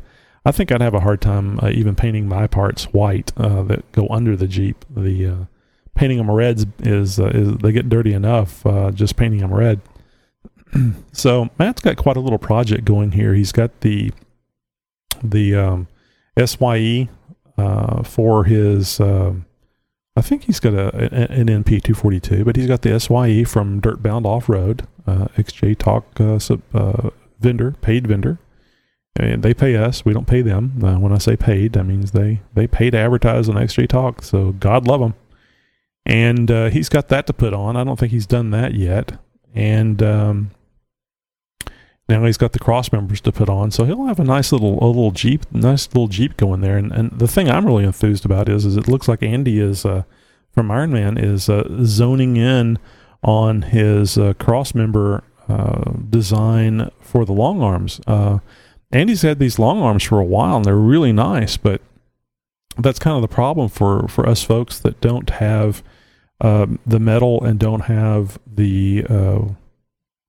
[0.47, 3.91] I think I'd have a hard time uh, even painting my parts white uh, that
[3.91, 4.85] go under the Jeep.
[4.89, 5.45] The uh,
[5.93, 9.81] painting them reds is, uh, is they get dirty enough uh, just painting them red.
[11.11, 13.33] so Matt's got quite a little project going here.
[13.33, 14.13] He's got the
[15.21, 15.89] the um,
[16.41, 17.09] SYE
[17.57, 19.01] uh, for his.
[19.01, 19.45] Um,
[20.15, 20.95] I think he's got a,
[21.29, 26.17] an NP 242, but he's got the SYE from Dirtbound Off Road, XJ Talk
[27.41, 28.39] vendor, paid vendor
[29.19, 30.05] and they pay us.
[30.05, 30.79] We don't pay them.
[30.83, 34.21] Uh, when I say paid, that means they they pay to advertise on XJ Talk.
[34.23, 35.15] So God love them.
[36.05, 37.75] And uh, he's got that to put on.
[37.75, 39.19] I don't think he's done that yet.
[39.53, 40.51] And um,
[42.07, 43.71] now he's got the cross members to put on.
[43.71, 46.77] So he'll have a nice little a little Jeep, nice little Jeep going there.
[46.77, 49.85] And and the thing I'm really enthused about is is it looks like Andy is
[49.85, 50.03] uh,
[50.51, 52.79] from Iron Man is uh, zoning in
[53.23, 57.99] on his uh, cross member uh, design for the long arms.
[58.91, 61.81] Andy's had these long arms for a while and they're really nice, but
[62.77, 65.83] that's kind of the problem for, for us folks that don't have
[66.39, 69.45] um, the metal and don't have the uh,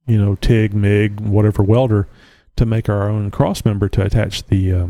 [0.07, 2.09] you know TIG, MIG, whatever welder
[2.57, 4.87] to make our own cross member to attach the uh,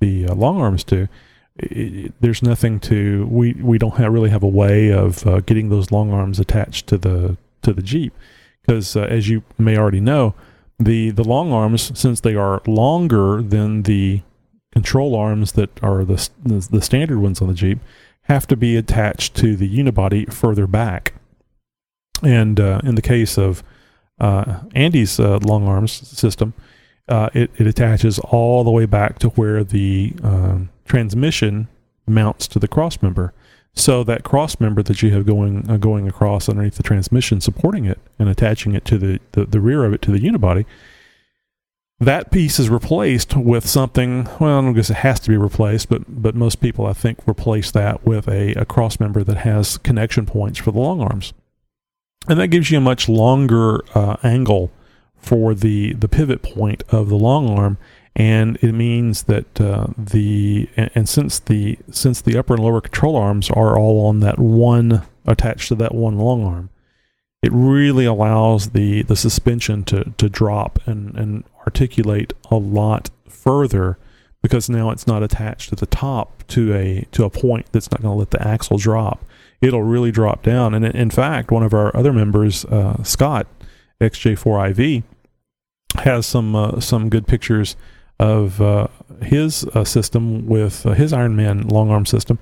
[0.00, 1.08] the uh, long arms to.
[1.56, 5.40] It, it, there's nothing to we we don't have, really have a way of uh,
[5.40, 8.12] getting those long arms attached to the to the Jeep
[8.60, 10.34] because uh, as you may already know
[10.84, 14.22] the the long arms, since they are longer than the
[14.72, 17.78] control arms that are the the standard ones on the Jeep,
[18.22, 21.14] have to be attached to the unibody further back.
[22.22, 23.62] And uh, in the case of
[24.20, 26.54] uh, Andy's uh, long arms system,
[27.08, 31.68] uh, it, it attaches all the way back to where the um, transmission
[32.06, 33.32] mounts to the cross member.
[33.74, 37.86] So that cross member that you have going uh, going across underneath the transmission, supporting
[37.86, 40.66] it and attaching it to the, the, the rear of it to the unibody,
[41.98, 44.28] that piece is replaced with something.
[44.40, 47.70] Well, I guess it has to be replaced, but but most people I think replace
[47.70, 51.32] that with a, a cross member that has connection points for the long arms,
[52.28, 54.70] and that gives you a much longer uh, angle
[55.16, 57.78] for the the pivot point of the long arm,
[58.14, 62.80] and it means that uh, the and, and since the since the upper and lower
[62.80, 66.70] control arms are all on that one attached to that one long arm,
[67.42, 73.98] it really allows the the suspension to to drop and and articulate a lot further
[74.42, 78.02] because now it's not attached at the top to a to a point that's not
[78.02, 79.24] going to let the axle drop.
[79.62, 80.74] It'll really drop down.
[80.74, 83.46] And in fact, one of our other members, uh, Scott
[84.00, 85.04] XJ4IV,
[86.00, 87.76] has some uh, some good pictures
[88.18, 88.88] of uh,
[89.22, 92.38] his uh, system with uh, his Ironman long arm system.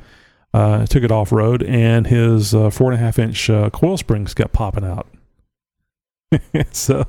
[0.52, 4.52] Uh, took it off road, and his four and a half inch coil springs kept
[4.52, 5.06] popping out.
[6.72, 7.04] so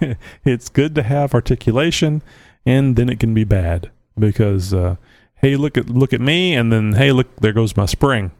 [0.44, 2.22] it's good to have articulation,
[2.64, 4.96] and then it can be bad because uh,
[5.36, 8.30] hey, look at look at me, and then hey, look there goes my spring.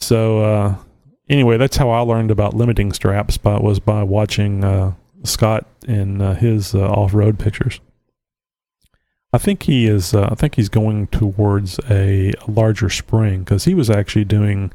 [0.00, 0.76] So uh,
[1.28, 3.36] anyway, that's how I learned about limiting straps.
[3.36, 7.80] By was by watching uh, Scott uh, his uh, off road pictures.
[9.32, 10.14] I think he is.
[10.14, 14.72] Uh, I think he's going towards a, a larger spring because he was actually doing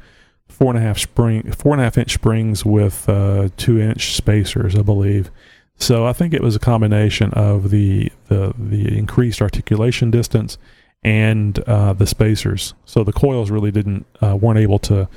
[0.48, 4.14] four and a half spring, four and a half inch springs with uh, two inch
[4.14, 5.30] spacers, I believe.
[5.76, 10.56] So I think it was a combination of the the, the increased articulation distance
[11.02, 12.74] and uh, the spacers.
[12.84, 15.08] So the coils really didn't uh, weren't able to,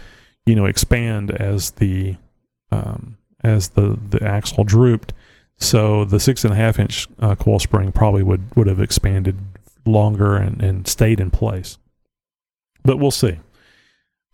[0.45, 2.15] you know, expand as the
[2.71, 5.13] um, as the the axle drooped.
[5.57, 9.37] So the six and a half inch uh, coil spring probably would would have expanded
[9.85, 11.77] longer and, and stayed in place.
[12.83, 13.39] But we'll see.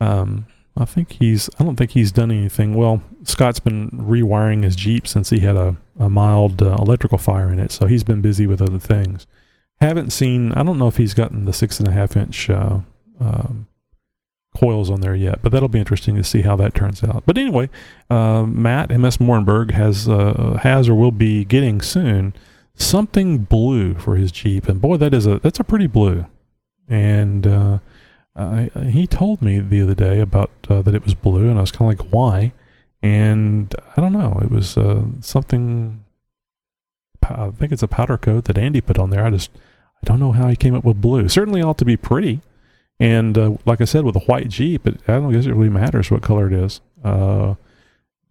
[0.01, 1.49] Um, I think he's.
[1.59, 2.73] I don't think he's done anything.
[2.73, 7.51] Well, Scott's been rewiring his Jeep since he had a, a mild uh, electrical fire
[7.51, 9.27] in it, so he's been busy with other things.
[9.79, 10.51] Haven't seen.
[10.53, 12.79] I don't know if he's gotten the six and a half inch uh,
[13.19, 13.67] um,
[14.57, 17.23] coils on there yet, but that'll be interesting to see how that turns out.
[17.25, 17.69] But anyway,
[18.09, 22.33] uh, Matt MS Morenberg has uh, has or will be getting soon
[22.75, 26.25] something blue for his Jeep, and boy, that is a that's a pretty blue,
[26.87, 27.79] and uh,
[28.35, 31.61] uh, he told me the other day about uh, that it was blue, and I
[31.61, 32.53] was kind of like, why?
[33.01, 34.39] And I don't know.
[34.41, 36.03] It was uh, something.
[37.21, 39.25] I think it's a powder coat that Andy put on there.
[39.25, 39.51] I just
[40.01, 41.29] I don't know how he came up with blue.
[41.29, 42.41] Certainly ought to be pretty,
[43.03, 45.69] and uh, like I said, with a white Jeep, it, I don't guess it really
[45.69, 46.81] matters what color it is.
[47.03, 47.55] Uh,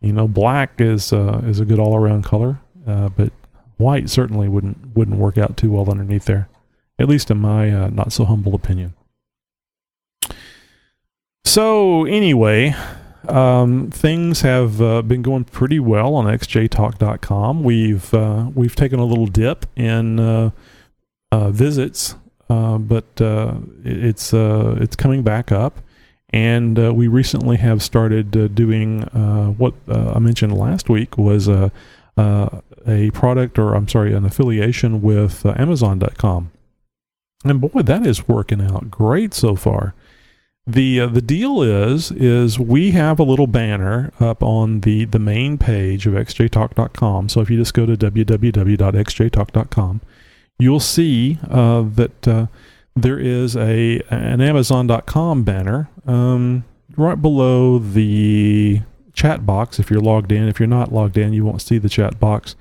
[0.00, 3.32] you know, black is uh, is a good all around color, but
[3.76, 6.48] white certainly wouldn't wouldn't work out too well underneath there,
[6.98, 8.94] at least in my not so humble opinion.
[11.44, 12.74] So anyway,
[13.28, 17.62] um, things have uh, been going pretty well on xjtalk.com.
[17.62, 20.50] We've uh, we've taken a little dip in uh,
[21.30, 22.16] uh visits,
[22.52, 25.80] uh, but uh, it's uh, it's coming back up,
[26.30, 29.02] and uh, we recently have started uh, doing
[29.56, 31.72] what I mentioned last week was a
[32.18, 36.50] a product, or I'm sorry, an affiliation with Amazon.com,
[37.44, 39.94] and boy, that is working out great so far.
[40.66, 45.18] The uh, the deal is is we have a little banner up on the the
[45.18, 47.30] main page of xjtalk.com.
[47.30, 50.00] So if you just go to www.xjtalk.com,
[50.62, 52.46] you'll see uh, that uh,
[52.94, 56.64] there is a an Amazon.com banner um,
[56.96, 59.78] right below the chat box.
[59.78, 62.54] If you're logged in, if you're not logged in, you won't see the chat box.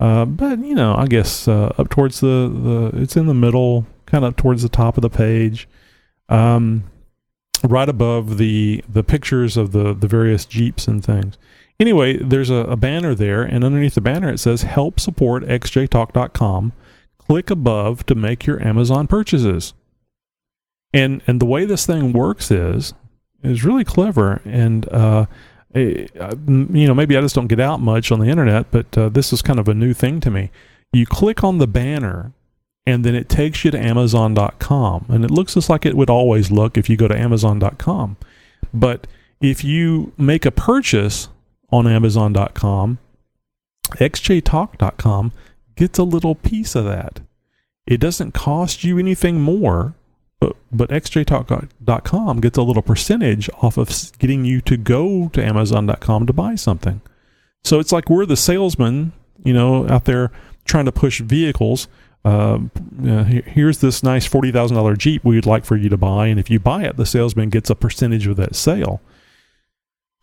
[0.00, 3.86] Uh, but you know, I guess uh, up towards the, the it's in the middle,
[4.06, 5.68] kind of towards the top of the page.
[6.28, 6.84] Um,
[7.64, 11.36] right above the the pictures of the the various jeeps and things.
[11.80, 16.72] Anyway, there's a, a banner there, and underneath the banner it says "Help support xjtalk.com."
[17.28, 19.74] Click above to make your Amazon purchases.
[20.92, 22.94] And and the way this thing works is
[23.42, 25.26] is really clever, and uh,
[25.74, 29.32] you know maybe I just don't get out much on the internet, but uh, this
[29.32, 30.50] is kind of a new thing to me.
[30.92, 32.32] You click on the banner
[32.88, 35.04] and then it takes you to Amazon.com.
[35.10, 38.16] And it looks just like it would always look if you go to Amazon.com.
[38.72, 39.06] But
[39.42, 41.28] if you make a purchase
[41.70, 42.98] on Amazon.com,
[43.90, 45.32] xjtalk.com
[45.78, 47.20] gets a little piece of that.
[47.86, 49.94] It doesn't cost you anything more,
[50.40, 56.26] but, but xjtalk.com gets a little percentage off of getting you to go to Amazon.com
[56.26, 57.00] to buy something.
[57.64, 59.12] So it's like we're the salesman,
[59.42, 60.30] you know, out there
[60.64, 61.88] trying to push vehicles
[62.24, 62.58] uh,
[63.06, 66.38] uh, here's this nice forty thousand dollar Jeep we'd like for you to buy, and
[66.38, 69.00] if you buy it, the salesman gets a percentage of that sale.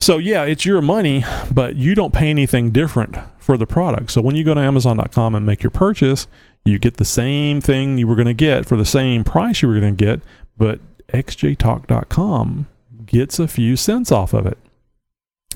[0.01, 3.16] So yeah, it's your money, but you don't pay anything different
[3.46, 4.10] for the product.
[4.10, 6.26] So when you go to Amazon.com and make your purchase,
[6.64, 9.68] you get the same thing you were going to get for the same price you
[9.68, 10.22] were going to get,
[10.58, 10.80] but
[11.10, 12.68] XJTalk.com
[13.06, 14.58] gets a few cents off of it,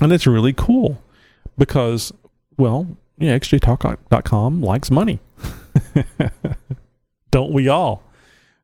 [0.00, 1.02] and it's really cool
[1.58, 2.12] because,
[2.56, 2.86] well,
[3.18, 5.18] yeah, XJTalk.com likes money.
[7.32, 8.04] Don't we all?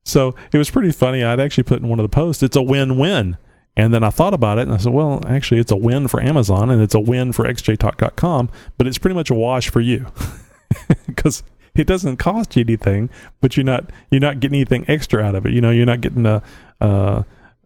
[0.04, 1.24] So it was pretty funny.
[1.24, 3.38] I'd actually put in one of the posts, it's a win win.
[3.76, 6.22] And then I thought about it and I said, well, actually, it's a win for
[6.22, 8.48] Amazon and it's a win for XJTalk.com,
[8.78, 10.06] but it's pretty much a wash for you
[11.06, 11.42] because
[11.74, 13.10] it doesn't cost you anything,
[13.40, 15.52] but you're not you're not getting anything extra out of it.
[15.52, 16.42] You know, you're not getting a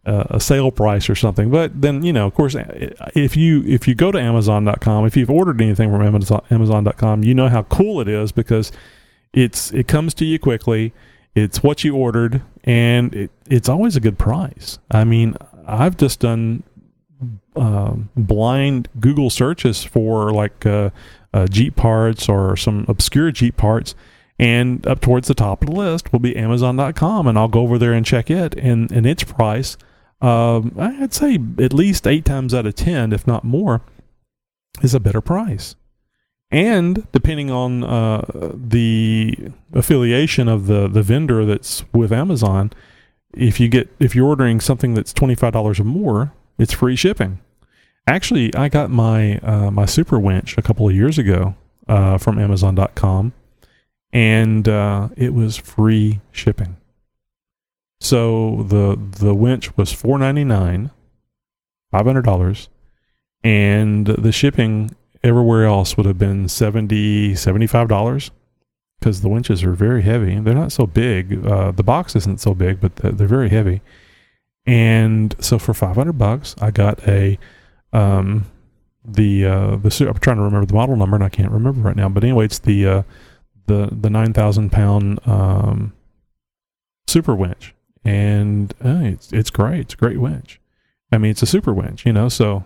[0.05, 1.49] a sale price or something.
[1.49, 5.05] But then, you know, of course, eh, eh, if you if you go to Amazon.com,
[5.05, 8.71] if you've ordered anything from Amazon, Amazon.com, you know how cool it is because
[9.33, 10.93] it's it comes to you quickly.
[11.33, 14.79] It's what you ordered, and it, it's always a good price.
[14.89, 15.37] I mean,
[15.71, 16.63] I've just done
[17.55, 20.89] uh, blind Google searches for like uh,
[21.33, 23.95] uh, Jeep parts or some obscure Jeep parts,
[24.39, 27.77] and up towards the top of the list will be Amazon.com, and I'll go over
[27.77, 29.77] there and check it, and and its price,
[30.21, 33.81] um, I'd say at least eight times out of ten, if not more,
[34.81, 35.75] is a better price.
[36.53, 42.71] And depending on uh, the affiliation of the the vendor that's with Amazon,
[43.33, 46.95] if you get if you're ordering something that's twenty five dollars or more, it's free
[46.95, 47.39] shipping.
[48.07, 51.55] Actually, I got my uh, my super winch a couple of years ago
[51.87, 53.33] uh, from Amazon.com,
[54.11, 56.77] and uh, it was free shipping.
[57.99, 60.91] So the the winch was four ninety nine,
[61.91, 62.69] five hundred dollars,
[63.43, 68.31] and the shipping everywhere else would have been 70 75 dollars
[69.01, 70.39] because the winches are very heavy.
[70.39, 73.81] They're not so big uh, the box isn't so big but they're, very heavy.
[74.65, 77.37] And so for 500 bucks i got a
[77.91, 78.45] um
[79.03, 81.95] the uh the i'm trying to remember the model number and i can't remember right
[81.95, 83.03] now but anyway it's the uh
[83.65, 85.93] the the 9000 pound um
[87.07, 87.75] super winch.
[88.03, 89.81] And uh, it's it's great.
[89.81, 90.59] It's a great winch.
[91.11, 92.63] I mean it's a super winch you know so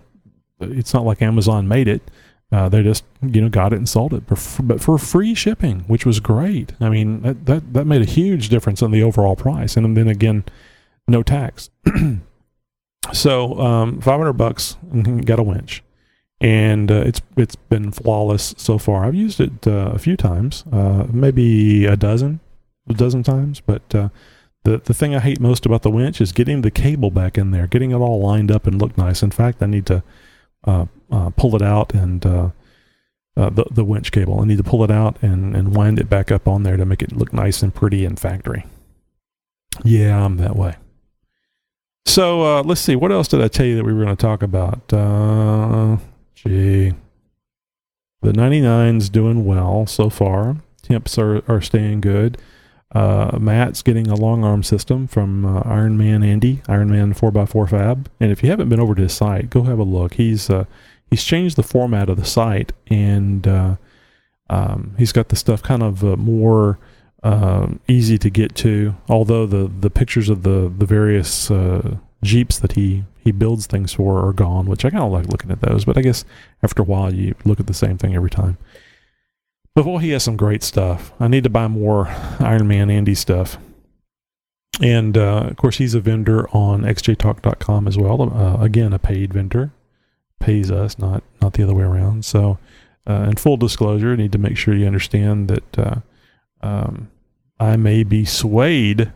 [0.60, 2.02] it's not like amazon made it
[2.56, 5.36] uh, they just you know got it and sold it, but for, but for free
[5.36, 6.72] shipping, which was great.
[6.80, 10.08] I mean that, that that made a huge difference in the overall price, and then
[10.08, 10.45] again,
[11.06, 11.70] no tax.
[13.14, 15.84] so um, five hundred bucks and got a winch,
[16.39, 19.03] and uh, it's it's been flawless so far.
[19.03, 22.39] I've used it uh, a few times, uh, maybe a dozen,
[22.89, 23.93] a dozen times, but.
[23.93, 24.10] Uh,
[24.64, 27.51] the, the thing I hate most about the winch is getting the cable back in
[27.51, 29.22] there, getting it all lined up and look nice.
[29.22, 30.01] In fact, I need to
[30.66, 32.49] pull it out and uh,
[33.38, 34.39] uh, the the winch cable.
[34.39, 36.86] I need to pull it out and and wind it back up on there to
[36.86, 38.66] make it look nice and pretty in factory.
[39.84, 40.76] Yeah, I'm that way.
[42.05, 42.95] So uh, let's see.
[42.95, 44.93] What else did I tell you that we were going to talk about?
[44.93, 45.97] Uh,
[46.36, 46.93] gee,
[48.22, 50.57] the 99's doing well so far.
[50.82, 52.38] Temps are are staying good.
[52.92, 57.70] Uh, Matt's getting a long arm system from uh, Iron Man Andy, Iron Man 4x4
[57.70, 58.10] Fab.
[58.20, 60.14] And if you haven't been over to his site, go have a look.
[60.14, 60.66] He's uh,
[61.10, 63.76] he's changed the format of the site and uh,
[64.50, 66.80] um, he's got the stuff kind of uh, more
[67.24, 68.96] um easy to get to.
[69.10, 73.94] Although the, the pictures of the the various uh, Jeeps that he he builds things
[73.94, 75.86] for are gone, which I kind of like looking at those.
[75.86, 76.24] But I guess
[76.62, 78.58] after a while, you look at the same thing every time.
[79.76, 81.12] But boy, he has some great stuff.
[81.20, 82.08] I need to buy more
[82.40, 83.58] Iron Man Andy stuff.
[84.82, 88.22] And uh, of course, he's a vendor on xjtalk.com as well.
[88.22, 89.72] Uh, again, a paid vendor,
[90.40, 92.24] pays us, not not the other way around.
[92.26, 92.58] So,
[93.08, 95.96] uh, in full disclosure, I need to make sure you understand that uh,
[96.62, 97.12] um,
[97.60, 99.12] I may be swayed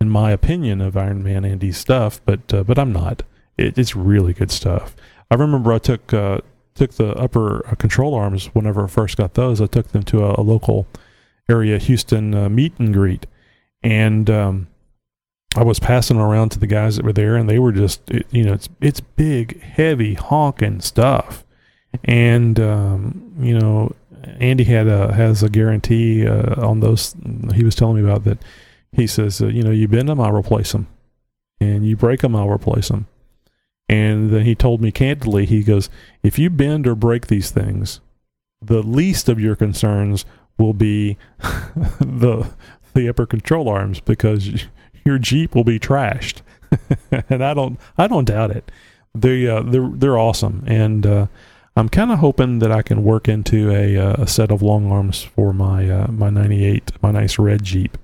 [0.00, 3.22] in my opinion of Iron Man Andy's stuff, but uh, but I'm not.
[3.56, 4.94] It, it's really good stuff.
[5.30, 6.40] I remember I took uh,
[6.74, 9.60] took the upper uh, control arms whenever I first got those.
[9.60, 10.86] I took them to a, a local
[11.48, 13.26] area Houston uh, meet and greet,
[13.82, 14.68] and um,
[15.56, 18.02] I was passing them around to the guys that were there, and they were just
[18.30, 21.44] you know it's it's big, heavy, honking stuff,
[22.04, 23.94] and um, you know
[24.38, 27.14] Andy had a has a guarantee uh, on those.
[27.54, 28.38] He was telling me about that.
[28.92, 30.88] He says, uh, you know, you bend them, I'll replace them,
[31.60, 33.06] and you break them, I'll replace them.
[33.90, 35.90] And then he told me candidly, he goes,
[36.22, 38.00] if you bend or break these things,
[38.62, 40.24] the least of your concerns
[40.56, 41.16] will be
[41.98, 42.48] the
[42.94, 44.64] the upper control arms because
[45.04, 46.42] your Jeep will be trashed.
[47.28, 48.70] and I don't I don't doubt it.
[49.12, 51.26] They uh, they're they're awesome, and uh,
[51.74, 54.92] I'm kind of hoping that I can work into a, uh, a set of long
[54.92, 57.98] arms for my uh, my 98, my nice red Jeep,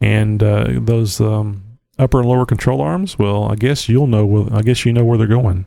[0.00, 1.64] and uh, those um,
[1.98, 3.18] upper and lower control arms.
[3.18, 4.24] Well, I guess you'll know.
[4.26, 5.66] where- I guess you know where they're going.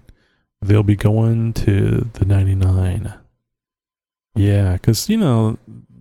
[0.61, 3.13] They'll be going to the 99.
[4.36, 5.57] Yeah, because you know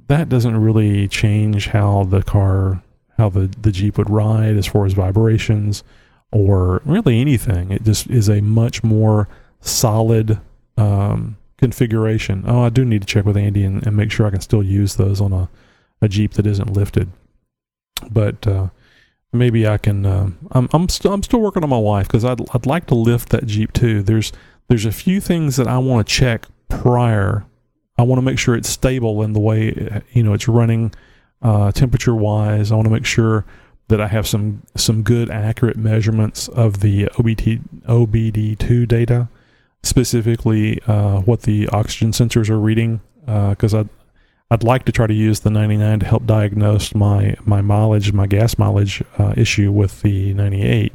[0.08, 2.82] that doesn't really change how the car,
[3.16, 5.82] how the the Jeep would ride as far as vibrations
[6.30, 7.70] or really anything.
[7.72, 9.28] It just is a much more
[9.60, 10.38] solid
[10.76, 12.44] um, configuration.
[12.46, 14.62] Oh, I do need to check with Andy and, and make sure I can still
[14.62, 15.48] use those on a,
[16.00, 17.10] a Jeep that isn't lifted.
[18.10, 18.68] But uh,
[19.32, 20.06] maybe I can.
[20.06, 22.94] Um, I'm I'm still I'm still working on my wife because I'd I'd like to
[22.94, 24.02] lift that Jeep too.
[24.02, 24.32] There's
[24.68, 27.44] there's a few things that I want to check prior.
[27.98, 30.92] I want to make sure it's stable in the way you know it's running
[31.42, 32.72] uh, temperature wise.
[32.72, 33.44] I want to make sure
[33.88, 39.28] that I have some some good accurate measurements of the OBT OBD2 data,
[39.82, 43.00] specifically uh, what the oxygen sensors are reading.
[43.26, 43.88] Because I'd
[44.50, 48.26] I'd like to try to use the 99 to help diagnose my my mileage, my
[48.26, 50.92] gas mileage uh, issue with the 98.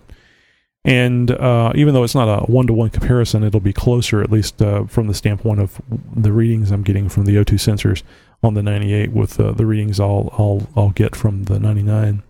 [0.84, 4.32] And uh, even though it's not a one to one comparison, it'll be closer, at
[4.32, 5.82] least uh, from the standpoint of
[6.16, 8.04] the readings I'm getting from the O2 sensors
[8.44, 12.22] on the 98 with uh, the readings I'll, I'll, I'll get from the 99.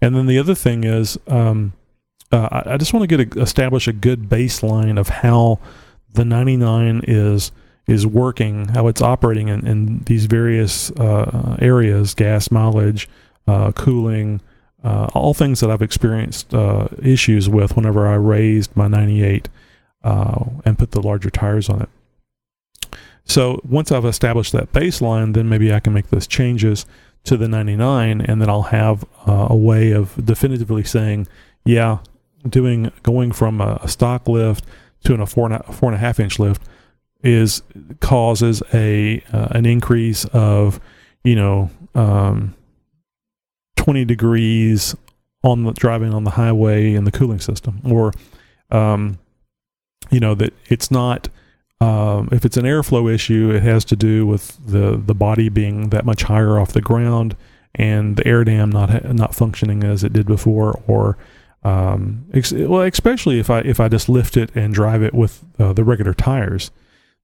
[0.00, 1.74] And then the other thing is, um,
[2.32, 5.58] uh, I, I just want to get a, establish a good baseline of how
[6.10, 7.52] the 99 is
[7.86, 13.08] is working, how it's operating in, in these various uh, areas, gas mileage,
[13.46, 14.40] uh, cooling,
[14.82, 19.48] uh, all things that I've experienced uh, issues with whenever I raised my 98
[20.02, 21.88] uh, and put the larger tires on it.
[23.24, 26.86] So once I've established that baseline, then maybe I can make those changes
[27.24, 31.26] to the 99, and then I'll have uh, a way of definitively saying,
[31.64, 31.98] yeah,
[32.48, 34.64] doing going from a, a stock lift
[35.04, 36.62] to an, a four and a, four and a half inch lift
[37.26, 37.62] is
[38.00, 40.80] causes a uh, an increase of
[41.24, 42.54] you know um,
[43.76, 44.94] 20 degrees
[45.42, 47.80] on the driving on the highway in the cooling system.
[47.84, 48.12] Or
[48.70, 49.18] um,
[50.10, 51.28] you know that it's not
[51.80, 55.90] um, if it's an airflow issue it has to do with the the body being
[55.90, 57.36] that much higher off the ground
[57.74, 61.18] and the air dam not not functioning as it did before or
[61.64, 65.44] um, ex- well especially if I if I just lift it and drive it with
[65.58, 66.70] uh, the regular tires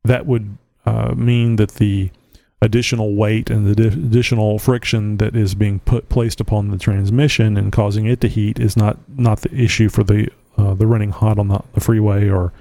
[0.04, 2.10] that would uh, mean that the
[2.60, 7.56] additional weight and the di- additional friction that is being put placed upon the transmission
[7.56, 11.10] and causing it to heat is not not the issue for the uh, the running
[11.10, 12.52] hot on the, freeway or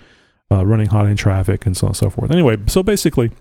[0.51, 2.31] uh, running hot in traffic and so on and so forth.
[2.31, 3.31] Anyway, so basically,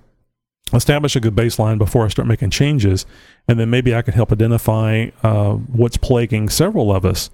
[0.74, 3.07] establish a good baseline before I start making changes,
[3.48, 7.30] and then maybe I can help identify uh, what's plaguing several of us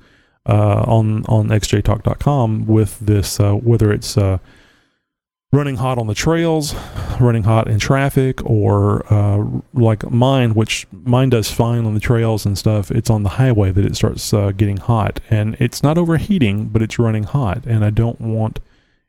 [0.47, 4.39] uh, on on xjtalk.com with this, uh, whether it's uh,
[5.53, 6.75] running hot on the trails,
[7.21, 12.45] running hot in traffic, or uh, like mine, which mine does fine on the trails
[12.45, 12.91] and stuff.
[12.91, 16.83] It's on the highway that it starts uh, getting hot, and it's not overheating, but
[16.83, 18.61] it's running hot, and I don't want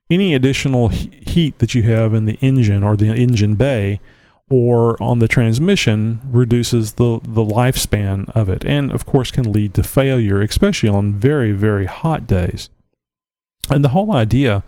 [0.10, 4.00] any additional heat that you have in the engine or the engine bay
[4.50, 8.64] or on the transmission reduces the, the lifespan of it.
[8.64, 12.70] And of course can lead to failure especially on very very hot days.
[13.70, 14.64] And the whole idea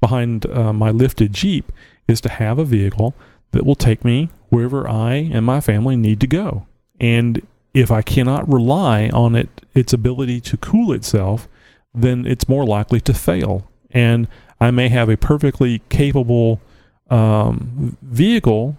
[0.00, 1.72] behind uh, my lifted Jeep
[2.06, 3.14] is to have a vehicle
[3.52, 6.66] that will take me wherever I and my family need to go.
[7.00, 11.48] And if I cannot rely on it, its ability to cool itself,
[11.94, 13.70] then it's more likely to fail.
[13.90, 14.28] And
[14.60, 16.60] I may have a perfectly capable
[17.10, 18.76] um, vehicle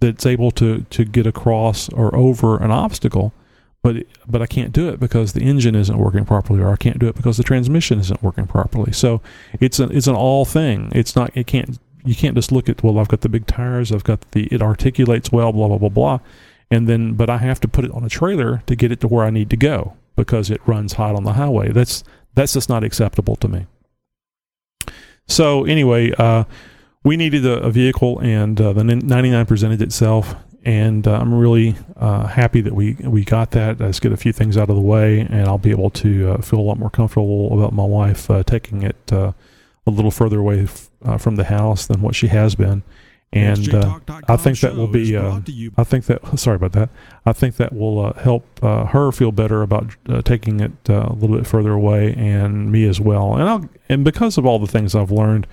[0.00, 3.32] that's able to, to get across or over an obstacle,
[3.82, 6.98] but but I can't do it because the engine isn't working properly, or I can't
[6.98, 8.92] do it because the transmission isn't working properly.
[8.92, 9.22] So
[9.60, 10.90] it's an it's an all thing.
[10.94, 13.92] It's not it can't you can't just look at well I've got the big tires,
[13.92, 16.18] I've got the it articulates well, blah blah blah blah,
[16.70, 19.08] and then but I have to put it on a trailer to get it to
[19.08, 21.70] where I need to go because it runs hot on the highway.
[21.70, 22.02] That's
[22.34, 23.66] that's just not acceptable to me.
[25.28, 26.44] So anyway, uh,
[27.04, 30.34] we needed a, a vehicle, and uh, the 99 presented itself
[30.68, 33.80] and uh, I'm really uh, happy that we we got that.
[33.80, 36.42] Let's get a few things out of the way, and I'll be able to uh,
[36.42, 39.32] feel a lot more comfortable about my wife uh, taking it uh,
[39.86, 42.82] a little further away f- uh, from the house than what she has been.
[43.32, 43.74] And
[44.28, 45.16] I think that will be.
[45.16, 46.20] I think that.
[46.38, 46.90] Sorry about that.
[47.24, 51.72] I think that will help her feel better about taking it a little bit further
[51.72, 53.36] away, and me as well.
[53.36, 55.46] And I'll, and because of all the things I've learned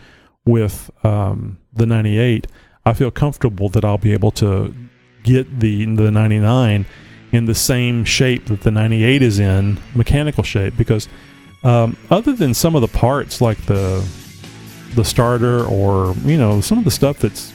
[0.45, 2.47] with um, the 98,
[2.85, 4.73] I feel comfortable that I'll be able to
[5.25, 6.85] get the the 99
[7.31, 10.77] in the same shape that the 98 is in, mechanical shape.
[10.77, 11.09] Because
[11.63, 14.07] um, other than some of the parts like the
[14.93, 17.51] the starter or you know some of the stuff that's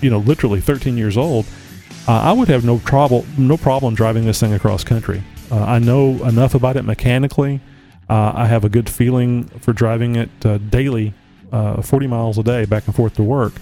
[0.00, 1.44] you know literally 13 years old,
[2.06, 5.22] uh, I would have no trouble no problem driving this thing across country.
[5.50, 7.60] Uh, I know enough about it mechanically.
[8.08, 11.12] Uh, I have a good feeling for driving it uh, daily,
[11.52, 13.52] uh, 40 miles a day back and forth to work,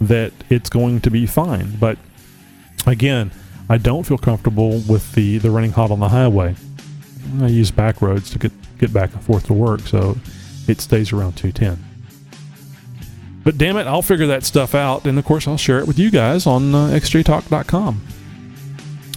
[0.00, 1.76] that it's going to be fine.
[1.78, 1.96] But
[2.86, 3.30] again,
[3.68, 6.54] I don't feel comfortable with the, the running hot on the highway.
[7.40, 10.16] I use back roads to get, get back and forth to work, so
[10.68, 11.82] it stays around 210.
[13.42, 15.98] But damn it, I'll figure that stuff out, and of course, I'll share it with
[15.98, 18.00] you guys on uh, xjtalk.com.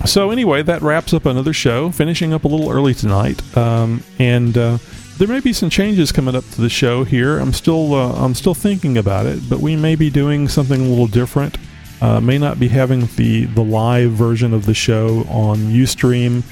[0.05, 3.41] So, anyway, that wraps up another show, finishing up a little early tonight.
[3.57, 4.77] Um, and uh,
[5.17, 7.39] there may be some changes coming up to the show here.
[7.39, 10.83] I'm still uh, I'm still thinking about it, but we may be doing something a
[10.83, 11.57] little different.
[11.99, 16.43] Uh, may not be having the the live version of the show on UStream,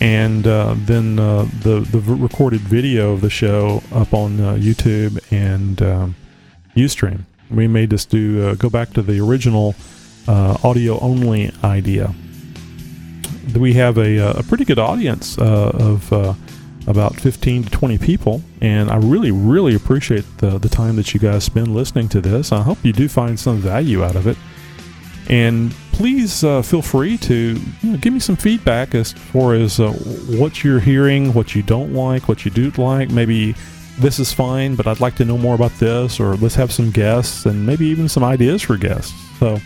[0.00, 5.20] and uh, then uh, the the recorded video of the show up on uh, YouTube
[5.30, 6.14] and um,
[6.74, 7.20] UStream.
[7.50, 9.74] We may just do uh, go back to the original
[10.26, 12.14] uh, audio only idea.
[13.54, 16.12] We have a, a pretty good audience of
[16.86, 21.20] about 15 to 20 people, and I really, really appreciate the, the time that you
[21.20, 22.52] guys spend listening to this.
[22.52, 24.36] I hope you do find some value out of it.
[25.28, 29.80] And please uh, feel free to you know, give me some feedback as far as
[29.80, 33.10] uh, what you're hearing, what you don't like, what you do like.
[33.10, 33.54] Maybe
[33.98, 36.90] this is fine, but I'd like to know more about this, or let's have some
[36.90, 39.14] guests and maybe even some ideas for guests.
[39.38, 39.58] So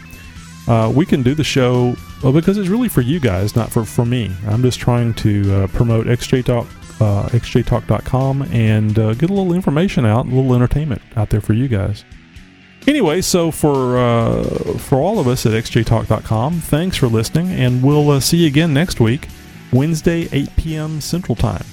[0.69, 3.85] uh, we can do the show well, because it's really for you guys, not for,
[3.85, 4.35] for me.
[4.47, 6.67] I'm just trying to uh, promote XJ Talk,
[7.01, 11.53] uh, xjtalk.com and uh, get a little information out, a little entertainment out there for
[11.53, 12.05] you guys.
[12.89, 14.43] Anyway, so for uh,
[14.79, 18.73] for all of us at xjtalk.com, thanks for listening, and we'll uh, see you again
[18.73, 19.29] next week,
[19.71, 21.01] Wednesday, 8 p.m.
[21.03, 21.67] Central Time.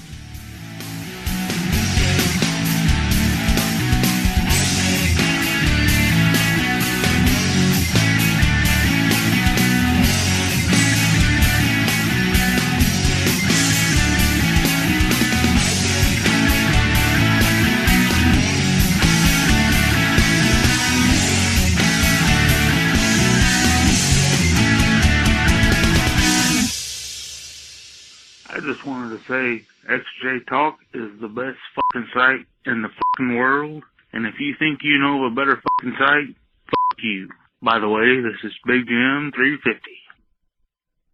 [29.28, 33.82] say XJ Talk is the best fucking site in the fucking world.
[34.12, 36.34] And if you think you know of a better fucking site,
[36.66, 37.28] fuck you.
[37.62, 39.80] By the way, this is Big Jim 350.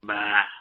[0.05, 0.52] Bye.